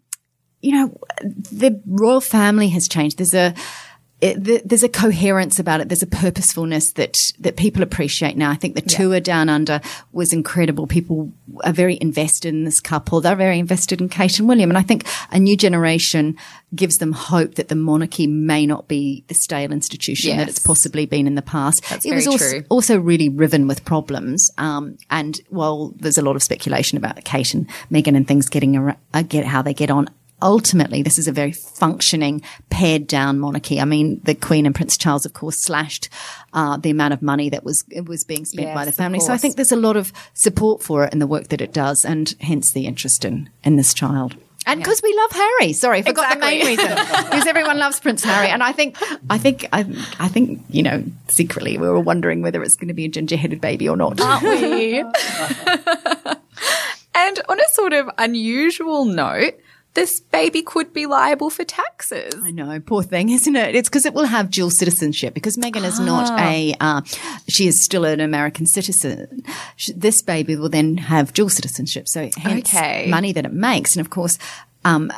you 0.60 0.72
know, 0.72 0.98
the 1.20 1.80
royal 1.86 2.20
family 2.20 2.68
has 2.70 2.88
changed. 2.88 3.18
There's 3.18 3.34
a, 3.34 3.54
it, 4.20 4.44
th- 4.44 4.62
there's 4.64 4.82
a 4.82 4.88
coherence 4.88 5.58
about 5.58 5.80
it. 5.80 5.88
There's 5.88 6.02
a 6.02 6.06
purposefulness 6.06 6.92
that 6.92 7.32
that 7.38 7.56
people 7.56 7.82
appreciate 7.82 8.36
now. 8.36 8.50
I 8.50 8.54
think 8.54 8.74
the 8.74 8.80
tour 8.80 9.20
down 9.20 9.48
under 9.48 9.80
was 10.12 10.32
incredible. 10.32 10.86
People 10.86 11.32
are 11.64 11.72
very 11.72 11.98
invested 12.00 12.48
in 12.48 12.64
this 12.64 12.80
couple. 12.80 13.20
They're 13.20 13.36
very 13.36 13.58
invested 13.58 14.00
in 14.00 14.08
Kate 14.08 14.38
and 14.38 14.48
William, 14.48 14.70
and 14.70 14.78
I 14.78 14.82
think 14.82 15.04
a 15.30 15.38
new 15.38 15.56
generation 15.56 16.36
gives 16.74 16.98
them 16.98 17.12
hope 17.12 17.54
that 17.56 17.68
the 17.68 17.74
monarchy 17.74 18.26
may 18.26 18.66
not 18.66 18.88
be 18.88 19.24
the 19.28 19.34
stale 19.34 19.72
institution 19.72 20.36
that 20.36 20.48
it's 20.48 20.58
possibly 20.58 21.06
been 21.06 21.26
in 21.26 21.34
the 21.34 21.42
past. 21.42 21.88
That's 21.88 22.04
it 22.04 22.14
was 22.14 22.26
also, 22.26 22.62
also 22.68 22.98
really 22.98 23.28
riven 23.28 23.68
with 23.68 23.84
problems. 23.84 24.50
Um, 24.58 24.98
and 25.10 25.40
while 25.48 25.92
there's 25.96 26.18
a 26.18 26.22
lot 26.22 26.36
of 26.36 26.42
speculation 26.42 26.98
about 26.98 27.22
Kate 27.24 27.54
and 27.54 27.68
Meghan 27.90 28.16
and 28.16 28.26
things 28.26 28.48
getting 28.48 28.76
ar- 28.76 28.96
uh, 29.14 29.22
get 29.22 29.44
how 29.44 29.62
they 29.62 29.74
get 29.74 29.90
on. 29.90 30.08
Ultimately, 30.42 31.02
this 31.02 31.18
is 31.18 31.28
a 31.28 31.32
very 31.32 31.52
functioning, 31.52 32.42
pared 32.68 33.06
down 33.06 33.38
monarchy. 33.38 33.80
I 33.80 33.86
mean, 33.86 34.20
the 34.24 34.34
Queen 34.34 34.66
and 34.66 34.74
Prince 34.74 34.98
Charles, 34.98 35.24
of 35.24 35.32
course, 35.32 35.58
slashed 35.58 36.10
uh, 36.52 36.76
the 36.76 36.90
amount 36.90 37.14
of 37.14 37.22
money 37.22 37.48
that 37.50 37.64
was 37.64 37.84
was 38.04 38.24
being 38.24 38.44
spent 38.44 38.74
by 38.74 38.84
the 38.84 38.92
family. 38.92 39.20
So 39.20 39.32
I 39.32 39.38
think 39.38 39.56
there's 39.56 39.72
a 39.72 39.76
lot 39.76 39.96
of 39.96 40.12
support 40.34 40.82
for 40.82 41.04
it 41.04 41.12
and 41.12 41.22
the 41.22 41.26
work 41.26 41.48
that 41.48 41.60
it 41.60 41.72
does, 41.72 42.04
and 42.04 42.34
hence 42.40 42.72
the 42.72 42.86
interest 42.86 43.24
in 43.24 43.48
in 43.64 43.76
this 43.76 43.94
child. 43.94 44.36
And 44.68 44.80
because 44.80 45.00
we 45.00 45.14
love 45.14 45.30
Harry, 45.30 45.72
sorry, 45.72 46.00
I 46.00 46.02
forgot 46.02 46.34
the 46.34 46.40
main 46.40 46.66
reason. 46.66 46.88
Because 46.96 47.46
everyone 47.46 47.78
loves 47.78 48.00
Prince 48.00 48.24
Harry, 48.24 48.48
and 48.48 48.64
I 48.64 48.72
think, 48.72 48.96
I 49.30 49.38
think, 49.38 49.64
I, 49.72 49.80
I 50.18 50.26
think, 50.26 50.60
you 50.68 50.82
know, 50.82 51.04
secretly 51.28 51.78
we 51.78 51.88
were 51.88 52.00
wondering 52.00 52.42
whether 52.42 52.60
it's 52.64 52.74
going 52.74 52.88
to 52.88 52.94
be 52.94 53.04
a 53.04 53.08
ginger-headed 53.08 53.60
baby 53.60 53.88
or 53.88 53.96
not. 53.96 54.20
aren't 54.20 54.42
we? 54.42 54.98
and 57.14 57.40
on 57.48 57.60
a 57.60 57.68
sort 57.70 57.92
of 57.92 58.10
unusual 58.18 59.04
note, 59.04 59.54
this 59.96 60.20
baby 60.20 60.62
could 60.62 60.92
be 60.92 61.06
liable 61.06 61.50
for 61.50 61.64
taxes. 61.64 62.32
I 62.42 62.52
know, 62.52 62.78
poor 62.78 63.02
thing, 63.02 63.30
isn't 63.30 63.56
it? 63.56 63.74
It's 63.74 63.88
because 63.88 64.06
it 64.06 64.14
will 64.14 64.26
have 64.26 64.50
dual 64.50 64.70
citizenship 64.70 65.34
because 65.34 65.56
Meghan 65.56 65.84
is 65.84 65.98
not 65.98 66.38
a, 66.38 66.74
uh, 66.80 67.00
she 67.48 67.66
is 67.66 67.82
still 67.82 68.04
an 68.04 68.20
American 68.20 68.66
citizen. 68.66 69.42
This 69.94 70.22
baby 70.22 70.54
will 70.54 70.68
then 70.68 70.96
have 70.98 71.32
dual 71.32 71.48
citizenship. 71.48 72.06
So 72.08 72.30
hence 72.36 72.72
Okay. 72.72 73.06
money 73.08 73.32
that 73.32 73.44
it 73.44 73.52
makes. 73.52 73.96
And 73.96 74.00
of 74.06 74.10
course, 74.10 74.38
um, 74.84 75.10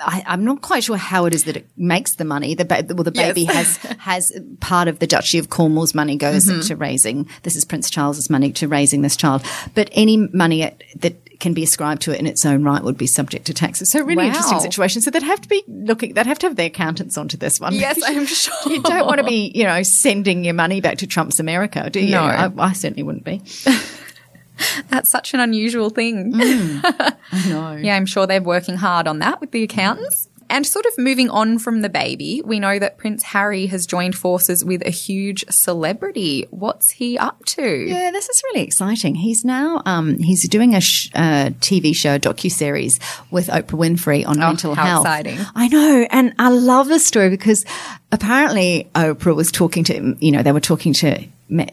I, 0.00 0.22
I'm 0.26 0.42
not 0.42 0.62
quite 0.62 0.84
sure 0.84 0.96
how 0.96 1.26
it 1.26 1.34
is 1.34 1.44
that 1.44 1.54
it 1.58 1.66
makes 1.76 2.14
the 2.14 2.24
money. 2.24 2.54
The 2.54 2.64
ba- 2.64 2.86
well, 2.88 3.04
the 3.04 3.12
Yes. 3.14 3.28
baby 3.28 3.44
has 3.44 3.76
has 3.98 4.32
part 4.60 4.88
of 4.88 5.00
the 5.00 5.06
Duchy 5.06 5.36
of 5.38 5.50
Cornwall's 5.50 5.94
money 5.94 6.16
goes 6.16 6.46
Mm-hmm. 6.46 6.60
to 6.68 6.76
raising. 6.76 7.28
This 7.42 7.54
is 7.54 7.66
Prince 7.66 7.90
Charles's 7.90 8.30
money 8.30 8.52
to 8.52 8.68
raising 8.68 9.02
this 9.02 9.14
child. 9.16 9.42
But 9.74 9.90
any 9.92 10.16
money 10.16 10.70
that 10.96 11.14
can 11.42 11.52
be 11.52 11.64
ascribed 11.64 12.02
to 12.02 12.12
it 12.12 12.20
in 12.20 12.26
its 12.26 12.46
own 12.46 12.62
right 12.62 12.82
would 12.82 12.96
be 12.96 13.06
subject 13.06 13.46
to 13.46 13.52
taxes. 13.52 13.90
So 13.90 14.02
really 14.02 14.28
interesting 14.28 14.60
situation. 14.60 15.02
So 15.02 15.10
they'd 15.10 15.24
have 15.24 15.40
to 15.40 15.48
be 15.48 15.62
looking. 15.66 16.14
They'd 16.14 16.24
have 16.26 16.38
to 16.38 16.46
have 16.46 16.56
their 16.56 16.68
accountants 16.68 17.18
onto 17.18 17.36
this 17.36 17.60
one. 17.60 17.74
Yes, 17.74 18.00
I'm 18.06 18.26
sure. 18.26 18.54
you 18.72 18.80
don't 18.80 19.06
want 19.06 19.18
to 19.18 19.24
be, 19.24 19.50
you 19.52 19.64
know, 19.64 19.82
sending 19.82 20.44
your 20.44 20.54
money 20.54 20.80
back 20.80 20.98
to 20.98 21.06
Trump's 21.06 21.40
America, 21.40 21.90
do 21.90 22.00
you? 22.00 22.12
No. 22.12 22.22
I, 22.22 22.50
I 22.56 22.72
certainly 22.72 23.02
wouldn't 23.02 23.24
be. 23.24 23.42
That's 24.88 25.10
such 25.10 25.34
an 25.34 25.40
unusual 25.40 25.90
thing. 25.90 26.32
Mm. 26.32 27.16
No. 27.48 27.72
Yeah, 27.72 27.96
I'm 27.96 28.04
sure 28.04 28.26
they're 28.26 28.42
working 28.42 28.76
hard 28.76 29.08
on 29.08 29.20
that 29.20 29.40
with 29.40 29.52
the 29.52 29.62
accountants. 29.62 30.28
And 30.52 30.66
sort 30.66 30.84
of 30.84 30.92
moving 30.98 31.30
on 31.30 31.58
from 31.58 31.80
the 31.80 31.88
baby, 31.88 32.42
we 32.44 32.60
know 32.60 32.78
that 32.78 32.98
Prince 32.98 33.22
Harry 33.22 33.66
has 33.66 33.86
joined 33.86 34.14
forces 34.14 34.62
with 34.64 34.86
a 34.86 34.90
huge 34.90 35.44
celebrity. 35.50 36.46
What's 36.50 36.90
he 36.90 37.16
up 37.16 37.42
to? 37.46 37.62
Yeah, 37.66 38.10
this 38.10 38.28
is 38.28 38.42
really 38.44 38.60
exciting. 38.60 39.14
He's 39.14 39.44
now 39.46 39.80
um, 39.86 40.18
he's 40.18 40.46
doing 40.48 40.74
a 40.74 40.80
sh- 40.82 41.10
uh, 41.14 41.50
TV 41.60 41.96
show 41.96 42.18
docu 42.18 42.50
series 42.52 43.00
with 43.30 43.46
Oprah 43.48 43.78
Winfrey 43.78 44.26
on 44.26 44.38
mental 44.38 44.72
Oh, 44.72 44.74
how 44.74 44.84
health. 44.84 45.06
exciting. 45.06 45.38
I 45.54 45.68
know, 45.68 46.06
and 46.10 46.34
I 46.38 46.50
love 46.50 46.86
this 46.88 47.06
story 47.06 47.30
because 47.30 47.64
apparently 48.12 48.90
Oprah 48.94 49.34
was 49.34 49.50
talking 49.50 49.84
to 49.84 50.16
you 50.20 50.30
know 50.32 50.42
they 50.42 50.52
were 50.52 50.60
talking 50.60 50.92
to. 50.94 51.24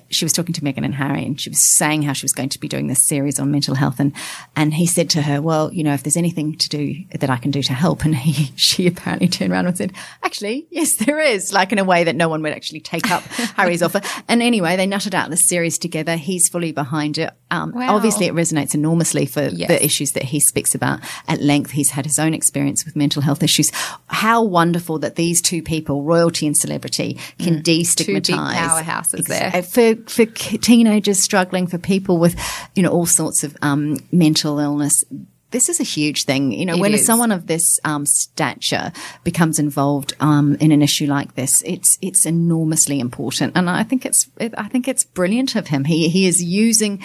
She 0.09 0.25
was 0.25 0.33
talking 0.33 0.53
to 0.53 0.61
Meghan 0.61 0.83
and 0.83 0.95
Harry, 0.95 1.25
and 1.25 1.39
she 1.39 1.49
was 1.49 1.59
saying 1.61 2.01
how 2.01 2.11
she 2.13 2.25
was 2.25 2.33
going 2.33 2.49
to 2.49 2.59
be 2.59 2.67
doing 2.67 2.87
this 2.87 3.01
series 3.01 3.39
on 3.39 3.49
mental 3.49 3.75
health, 3.75 3.99
and 3.99 4.11
and 4.55 4.73
he 4.73 4.85
said 4.85 5.09
to 5.11 5.21
her, 5.21 5.41
"Well, 5.41 5.71
you 5.73 5.83
know, 5.85 5.93
if 5.93 6.03
there's 6.03 6.17
anything 6.17 6.57
to 6.57 6.67
do 6.69 6.95
that 7.17 7.29
I 7.29 7.37
can 7.37 7.51
do 7.51 7.61
to 7.63 7.73
help," 7.73 8.03
and 8.03 8.13
he 8.15 8.51
she 8.57 8.87
apparently 8.87 9.27
turned 9.29 9.53
around 9.53 9.67
and 9.67 9.77
said, 9.77 9.93
"Actually, 10.23 10.67
yes, 10.69 10.95
there 10.95 11.19
is," 11.19 11.53
like 11.53 11.71
in 11.71 11.79
a 11.79 11.85
way 11.85 12.03
that 12.03 12.15
no 12.15 12.27
one 12.27 12.41
would 12.41 12.51
actually 12.51 12.81
take 12.81 13.09
up 13.09 13.23
Harry's 13.55 13.81
offer. 13.81 14.01
And 14.27 14.41
anyway, 14.41 14.75
they 14.75 14.85
nutted 14.87 15.13
out 15.13 15.29
the 15.29 15.37
series 15.37 15.77
together. 15.77 16.17
He's 16.17 16.49
fully 16.49 16.71
behind 16.73 17.17
it. 17.17 17.31
Um, 17.51 17.71
Wow. 17.73 17.95
Obviously, 17.95 18.25
it 18.25 18.33
resonates 18.33 18.75
enormously 18.75 19.25
for 19.25 19.43
Yes. 19.47 19.69
the 19.69 19.83
issues 19.83 20.11
that 20.11 20.23
he 20.23 20.39
speaks 20.41 20.75
about 20.75 20.99
at 21.27 21.41
length. 21.41 21.71
He's 21.71 21.91
had 21.91 22.05
his 22.05 22.19
own 22.19 22.33
experience 22.33 22.83
with 22.85 22.95
mental 22.95 23.21
health 23.21 23.41
issues. 23.43 23.71
How 24.07 24.43
wonderful 24.43 24.99
that 24.99 25.15
these 25.15 25.41
two 25.41 25.61
people, 25.63 26.03
royalty 26.03 26.45
and 26.45 26.57
celebrity, 26.57 27.17
can 27.37 27.61
destigmatize 27.61 27.95
Two 28.05 28.13
big 28.13 28.25
powerhouses 28.25 29.27
there. 29.27 29.51
Uh, 29.59 29.61
for 29.61 29.95
for 30.07 30.25
teenagers 30.25 31.21
struggling, 31.21 31.67
for 31.67 31.77
people 31.77 32.17
with 32.17 32.35
you 32.75 32.83
know 32.83 32.89
all 32.89 33.05
sorts 33.05 33.43
of 33.43 33.55
um, 33.61 33.97
mental 34.11 34.59
illness. 34.59 35.03
This 35.51 35.67
is 35.67 35.79
a 35.79 35.83
huge 35.83 36.25
thing, 36.25 36.51
you 36.51 36.65
know. 36.65 36.75
It 36.75 36.79
when 36.79 36.93
is. 36.93 37.05
someone 37.05 37.31
of 37.31 37.47
this 37.47 37.79
um, 37.83 38.05
stature 38.05 38.91
becomes 39.23 39.57
involved 39.57 40.13
um, 40.19 40.55
in 40.59 40.71
an 40.71 40.81
issue 40.81 41.07
like 41.07 41.35
this, 41.35 41.63
it's 41.65 41.97
it's 42.01 42.25
enormously 42.25 42.99
important, 42.99 43.53
and 43.55 43.69
I 43.69 43.83
think 43.83 44.05
it's 44.05 44.29
I 44.39 44.67
think 44.67 44.87
it's 44.87 45.03
brilliant 45.03 45.55
of 45.55 45.67
him. 45.67 45.85
He 45.85 46.09
he 46.09 46.27
is 46.27 46.43
using. 46.43 47.01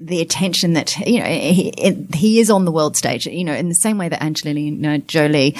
The 0.00 0.20
attention 0.20 0.72
that 0.72 0.96
you 1.06 1.20
know 1.20 1.26
he, 1.26 1.72
he 2.14 2.40
is 2.40 2.50
on 2.50 2.64
the 2.64 2.72
world 2.72 2.96
stage, 2.96 3.26
you 3.26 3.44
know, 3.44 3.54
in 3.54 3.68
the 3.68 3.74
same 3.74 3.98
way 3.98 4.08
that 4.08 4.22
Angelina 4.22 4.98
Jolie 4.98 5.56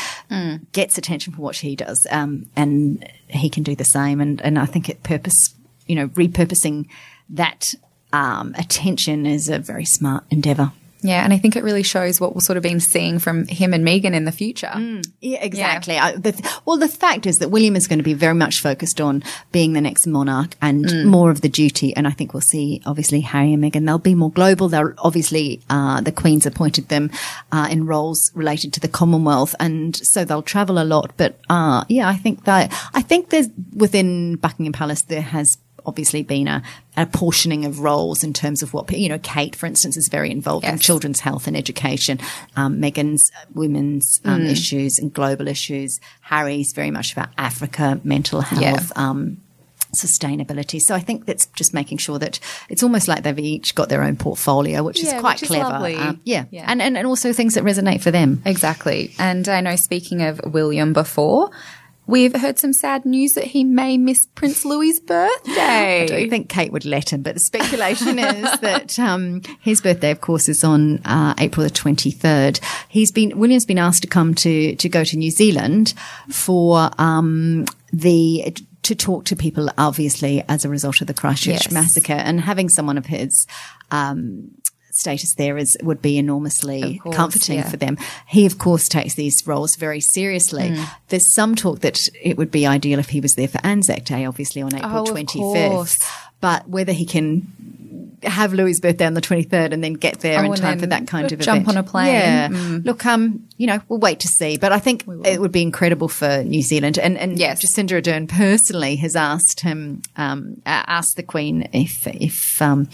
gets 0.73 0.97
attention 0.97 1.35
for 1.35 1.43
what 1.43 1.55
she 1.55 1.77
does, 1.77 2.07
um, 2.11 2.47
and 2.57 3.07
he 3.29 3.51
can 3.51 3.63
do 3.63 3.77
the 3.77 3.85
same. 3.85 4.21
And 4.21 4.41
and 4.41 4.59
I 4.59 4.65
think 4.65 4.89
it 4.89 5.03
purpose, 5.03 5.55
you 5.87 5.95
know, 5.95 6.09
repurposing 6.09 6.89
that 7.29 7.75
um, 8.13 8.55
attention 8.59 9.27
is 9.27 9.49
a 9.49 9.59
very 9.59 9.85
smart 9.85 10.25
endeavor. 10.31 10.73
Yeah, 11.03 11.25
and 11.25 11.33
I 11.33 11.39
think 11.39 11.57
it 11.57 11.65
really 11.65 11.83
shows 11.83 12.21
what 12.21 12.35
we'll 12.35 12.41
sort 12.41 12.57
of 12.57 12.63
been 12.63 12.81
seeing 12.81 13.19
from 13.19 13.47
him 13.47 13.73
and 13.73 13.85
Meghan 13.85 14.15
in 14.15 14.25
the 14.25 14.33
future. 14.33 14.73
Yeah, 15.21 15.43
exactly. 15.43 15.97
I, 15.99 16.17
the, 16.17 16.61
well, 16.65 16.77
the 16.77 16.89
fact 16.89 17.27
is 17.27 17.39
that 17.39 17.51
William 17.51 17.77
is 17.77 17.89
going 17.89 17.99
to 17.99 18.05
be 18.05 18.15
very 18.15 18.35
much 18.35 18.61
focused 18.61 19.01
on 19.01 19.23
being 19.53 19.73
the 19.73 19.81
next 19.81 20.07
monarch 20.07 20.57
and 20.61 21.07
more 21.07 21.31
of 21.31 21.41
the 21.41 21.49
duty. 21.49 21.95
And 21.97 22.07
I 22.07 22.11
think 22.11 22.35
we'll 22.35 22.41
see, 22.41 22.83
obviously, 22.85 23.21
Harry 23.21 23.53
and 23.53 23.63
Meghan. 23.63 23.87
They'll 23.87 23.99
be 23.99 24.15
more 24.15 24.31
global. 24.31 24.69
They'll 24.69 24.95
obviously, 24.99 25.63
uh, 25.71 26.01
the 26.01 26.13
Queen's 26.13 26.47
appointed 26.47 26.89
them 26.89 27.11
uh, 27.51 27.69
in 27.71 27.87
roles 27.87 28.31
related 28.35 28.73
to 28.75 28.81
the 28.81 28.89
Commonwealth, 28.89 29.55
and 29.59 29.97
so 29.97 30.25
they'll 30.25 30.43
travel 30.43 30.79
a 30.79 30.85
lot. 30.85 31.13
But 31.17 31.39
uh, 31.49 31.85
yeah, 31.89 32.09
I 32.09 32.17
think 32.17 32.45
that 32.45 32.73
I 32.95 33.03
think 33.03 33.31
there's 33.31 33.49
within 33.75 34.37
Buckingham 34.37 34.73
Palace 34.73 35.03
there 35.03 35.23
has 35.23 35.59
obviously 35.91 36.23
been 36.23 36.49
a, 36.49 36.63
a 36.97 37.05
portioning 37.07 37.65
of 37.67 37.81
roles 37.81 38.23
in 38.25 38.33
terms 38.33 38.63
of 38.63 38.73
what 38.73 38.91
you 38.93 39.09
know. 39.09 39.19
Kate, 39.23 39.55
for 39.57 39.67
instance, 39.67 39.97
is 39.97 40.09
very 40.09 40.31
involved 40.31 40.65
in 40.67 40.79
children's 40.79 41.21
health 41.21 41.47
and 41.49 41.57
education. 41.57 42.19
Um, 42.57 42.81
Meghan's 42.81 43.31
uh, 43.37 43.45
women's 43.55 44.21
um, 44.25 44.41
Mm. 44.41 44.51
issues 44.51 44.99
and 45.01 45.13
global 45.13 45.47
issues. 45.49 46.01
Harry's 46.23 46.73
very 46.73 46.91
much 46.91 47.13
about 47.13 47.29
Africa, 47.37 48.01
mental 48.05 48.41
health. 48.41 48.63
Yeah. 48.63 48.81
Um, 49.09 49.39
sustainability. 49.95 50.81
So 50.81 50.95
I 50.95 51.01
think 51.01 51.27
that's 51.27 51.47
just 51.47 51.75
making 51.75 51.99
sure 51.99 52.19
that 52.21 52.39
it's 52.69 52.83
almost 52.85 53.09
like 53.09 53.25
they've 53.25 53.39
each 53.39 53.75
got 53.75 53.89
their 53.89 54.03
own 54.05 54.17
portfolio, 54.17 54.83
which 54.85 55.03
Yeah, 55.03 55.17
is 55.17 55.21
quite 55.21 55.35
which 55.41 55.43
is 55.43 55.49
clever. 55.49 55.69
lovely. 55.69 55.97
Um, 55.97 56.21
yeah. 56.25 56.45
Yeah. 56.53 56.65
And, 56.69 56.81
and 56.81 56.97
and 56.97 57.07
also 57.09 57.33
things 57.33 57.55
that 57.55 57.65
resonate 57.65 58.01
for 58.01 58.13
them. 58.13 58.41
Exactly. 58.45 59.13
And 59.19 59.49
I 59.49 59.61
know 59.61 59.75
speaking 59.77 60.23
of 60.23 60.41
William 60.45 60.93
before, 60.93 61.51
We've 62.11 62.35
heard 62.35 62.59
some 62.59 62.73
sad 62.73 63.05
news 63.07 63.35
that 63.35 63.45
he 63.45 63.63
may 63.65 63.97
miss 63.97 64.27
Prince 64.35 64.65
Louis's 64.65 65.01
birthday. 65.01 66.03
I 66.03 66.07
don't 66.07 66.29
think 66.31 66.49
Kate 66.49 66.73
would 66.73 66.85
let 66.85 67.13
him, 67.13 67.23
but 67.23 67.35
the 67.35 67.41
speculation 67.41 68.19
is 68.19 68.61
that 68.61 68.99
um, 68.99 69.43
his 69.61 69.81
birthday, 69.81 70.11
of 70.11 70.21
course, 70.21 70.49
is 70.49 70.65
on 70.65 70.99
uh, 71.05 71.35
April 71.39 71.65
the 71.65 71.71
twenty 71.71 72.11
third. 72.11 72.59
He's 72.89 73.13
been 73.13 73.39
William's 73.39 73.65
been 73.67 73.79
asked 73.79 74.03
to 74.03 74.09
come 74.09 74.35
to 74.37 74.75
to 74.75 74.89
go 74.89 75.05
to 75.05 75.17
New 75.17 75.31
Zealand 75.31 75.95
for 76.29 76.91
um, 76.99 77.67
the 77.93 78.55
to 78.83 78.95
talk 78.95 79.27
to 79.27 79.37
people, 79.37 79.71
obviously, 79.79 80.43
as 80.49 80.65
a 80.65 80.69
result 80.69 81.01
of 81.03 81.07
the 81.07 81.15
Christchurch 81.15 81.67
Yes. 81.67 81.71
massacre, 81.73 82.15
and 82.15 82.41
having 82.41 82.69
someone 82.69 82.99
of 82.99 83.07
his. 83.07 83.47
Um, 83.93 84.51
status 84.93 85.35
there 85.35 85.57
is 85.57 85.77
would 85.83 86.03
be 86.03 86.19
enormously 86.19 86.99
course, 86.99 87.17
comforting 87.17 87.59
yeah. 87.59 87.69
for 87.69 87.77
them. 87.77 87.97
He 88.27 88.47
of 88.47 88.59
course 88.59 88.89
takes 88.89 89.15
these 89.15 89.47
roles 89.47 89.77
very 89.77 90.01
seriously. 90.01 90.75
Hmm. 90.75 90.85
There's 91.09 91.27
some 91.27 91.55
talk 91.55 91.81
that 91.81 92.09
it 92.21 92.37
would 92.37 92.51
be 92.51 92.67
ideal 92.67 92.99
if 92.99 93.11
he 93.11 93.21
was 93.21 93.35
there 93.35 93.49
for 93.49 93.61
Anzac 93.65 94.05
Day, 94.05 94.25
obviously 94.25 94.63
on 94.63 94.75
April 94.75 94.91
Oh, 94.93 95.03
of 95.03 95.09
25th. 95.09 96.09
But 96.41 96.69
whether 96.69 96.93
he 96.93 97.05
can 97.05 98.17
have 98.23 98.53
Louis' 98.53 98.81
birthday 98.81 99.07
on 99.07 99.15
the 99.15 99.21
23rd 99.21 99.73
and 99.73 99.83
then 99.83 99.95
get 99.95 100.21
there 100.21 100.41
Oh, 100.41 100.53
in 100.53 100.55
time 100.55 100.79
for 100.79 100.87
that 100.87 101.07
kind 101.07 101.33
of 101.33 101.39
jump 101.39 101.63
event. 101.63 101.77
on 101.79 101.85
a 101.85 101.87
plane. 101.87 102.13
Yeah. 102.13 102.49
Mm. 102.49 102.85
Look, 102.85 103.07
um, 103.07 103.49
you 103.57 103.67
know, 103.67 103.81
we'll 103.89 103.99
wait 103.99 104.21
to 104.21 104.29
see. 104.29 104.59
But 104.59 104.73
I 104.73 104.79
think 104.79 105.05
it 105.25 105.41
would 105.41 105.53
be 105.53 105.63
incredible 105.63 106.09
for 106.09 106.43
New 106.45 106.63
Zealand. 106.63 106.99
And, 106.99 107.17
and 107.17 107.39
Yes. 107.39 107.63
Jacinda 107.65 108.01
Ardern 108.01 108.29
personally 108.29 108.97
has 108.97 109.17
asked 109.17 109.61
him, 109.61 110.03
um, 110.17 110.61
asked 110.67 111.17
the 111.17 111.23
Queen 111.23 111.69
if, 111.73 112.07
if, 112.07 112.61
um, 112.61 112.89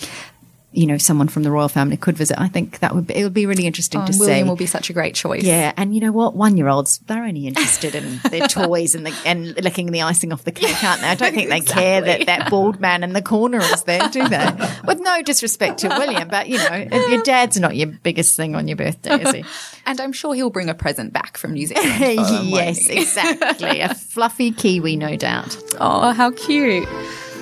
you 0.76 0.86
know, 0.86 0.98
someone 0.98 1.26
from 1.26 1.42
the 1.42 1.50
royal 1.50 1.68
family 1.68 1.96
could 1.96 2.16
visit. 2.16 2.38
I 2.38 2.48
think 2.48 2.80
that 2.80 2.94
would 2.94 3.06
be, 3.06 3.16
it 3.16 3.24
would 3.24 3.32
be 3.32 3.46
really 3.46 3.66
interesting 3.66 4.02
oh, 4.02 4.06
to 4.06 4.12
Oh, 4.14 4.18
William 4.18 4.44
see. 4.44 4.48
will 4.48 4.56
be 4.56 4.66
such 4.66 4.90
a 4.90 4.92
great 4.92 5.14
choice. 5.14 5.42
Yeah, 5.42 5.72
and 5.76 5.94
you 5.94 6.00
know 6.00 6.12
what? 6.12 6.36
One 6.36 6.56
year 6.56 6.68
olds, 6.68 6.98
they're 7.06 7.24
only 7.24 7.46
interested 7.46 7.94
in 7.94 8.20
their 8.30 8.46
toys 8.48 8.94
and 8.94 9.06
the, 9.06 9.14
and 9.24 9.56
licking 9.64 9.90
the 9.90 10.02
icing 10.02 10.32
off 10.32 10.44
the 10.44 10.52
cake, 10.52 10.84
aren't 10.84 11.00
they? 11.00 11.08
I 11.08 11.14
don't 11.14 11.34
think 11.34 11.48
they 11.48 11.60
care 11.60 12.02
that 12.02 12.26
that 12.26 12.50
bald 12.50 12.78
man 12.78 13.02
in 13.02 13.14
the 13.14 13.22
corner 13.22 13.58
is 13.58 13.84
there, 13.84 14.06
do 14.10 14.28
they? 14.28 14.48
With 14.86 15.00
no 15.00 15.22
disrespect 15.22 15.78
to 15.78 15.88
William, 15.88 16.28
but 16.28 16.48
you 16.48 16.58
know, 16.58 16.86
your 17.08 17.22
dad's 17.22 17.58
not 17.58 17.74
your 17.74 17.88
biggest 17.88 18.36
thing 18.36 18.54
on 18.54 18.68
your 18.68 18.76
birthday, 18.76 19.22
is 19.22 19.30
he? 19.32 19.44
And 19.88 20.00
I'm 20.00 20.12
sure 20.12 20.34
he'll 20.34 20.50
bring 20.50 20.68
a 20.68 20.74
present 20.74 21.12
back 21.12 21.38
from 21.38 21.52
New 21.52 21.64
Zealand. 21.68 22.00
yes, 22.48 22.88
exactly. 22.88 23.78
A 23.80 23.94
fluffy 23.94 24.50
kiwi, 24.50 24.96
no 24.96 25.14
doubt. 25.14 25.56
Oh, 25.78 26.10
how 26.10 26.32
cute. 26.32 26.88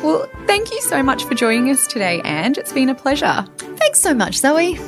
Well, 0.05 0.29
thank 0.47 0.71
you 0.71 0.81
so 0.83 1.03
much 1.03 1.25
for 1.25 1.35
joining 1.35 1.71
us 1.71 1.87
today, 1.87 2.21
and 2.27 2.59
it's 2.59 2.75
been 2.75 2.91
a 2.91 2.95
pleasure. 2.95 3.47
Thanks 3.57 4.01
so 4.01 4.13
much, 4.13 4.37
Zoe. 4.37 4.79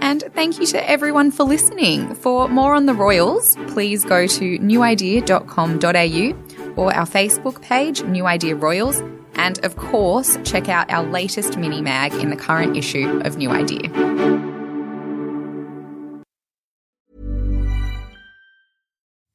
And 0.00 0.22
thank 0.34 0.60
you 0.60 0.66
to 0.66 0.88
everyone 0.88 1.32
for 1.32 1.42
listening. 1.42 2.14
For 2.14 2.48
more 2.48 2.76
on 2.76 2.86
the 2.86 2.94
Royals, 2.94 3.56
please 3.66 4.04
go 4.04 4.28
to 4.28 4.58
newidea.com.au 4.60 6.80
or 6.80 6.94
our 6.94 7.06
Facebook 7.06 7.60
page, 7.62 8.04
New 8.04 8.26
Idea 8.26 8.54
Royals. 8.54 9.02
And 9.34 9.58
of 9.64 9.76
course, 9.76 10.38
check 10.44 10.68
out 10.68 10.88
our 10.88 11.04
latest 11.04 11.58
mini 11.58 11.82
mag 11.82 12.14
in 12.14 12.30
the 12.30 12.36
current 12.36 12.76
issue 12.76 13.22
of 13.24 13.38
New 13.38 13.50
Idea. 13.50 14.49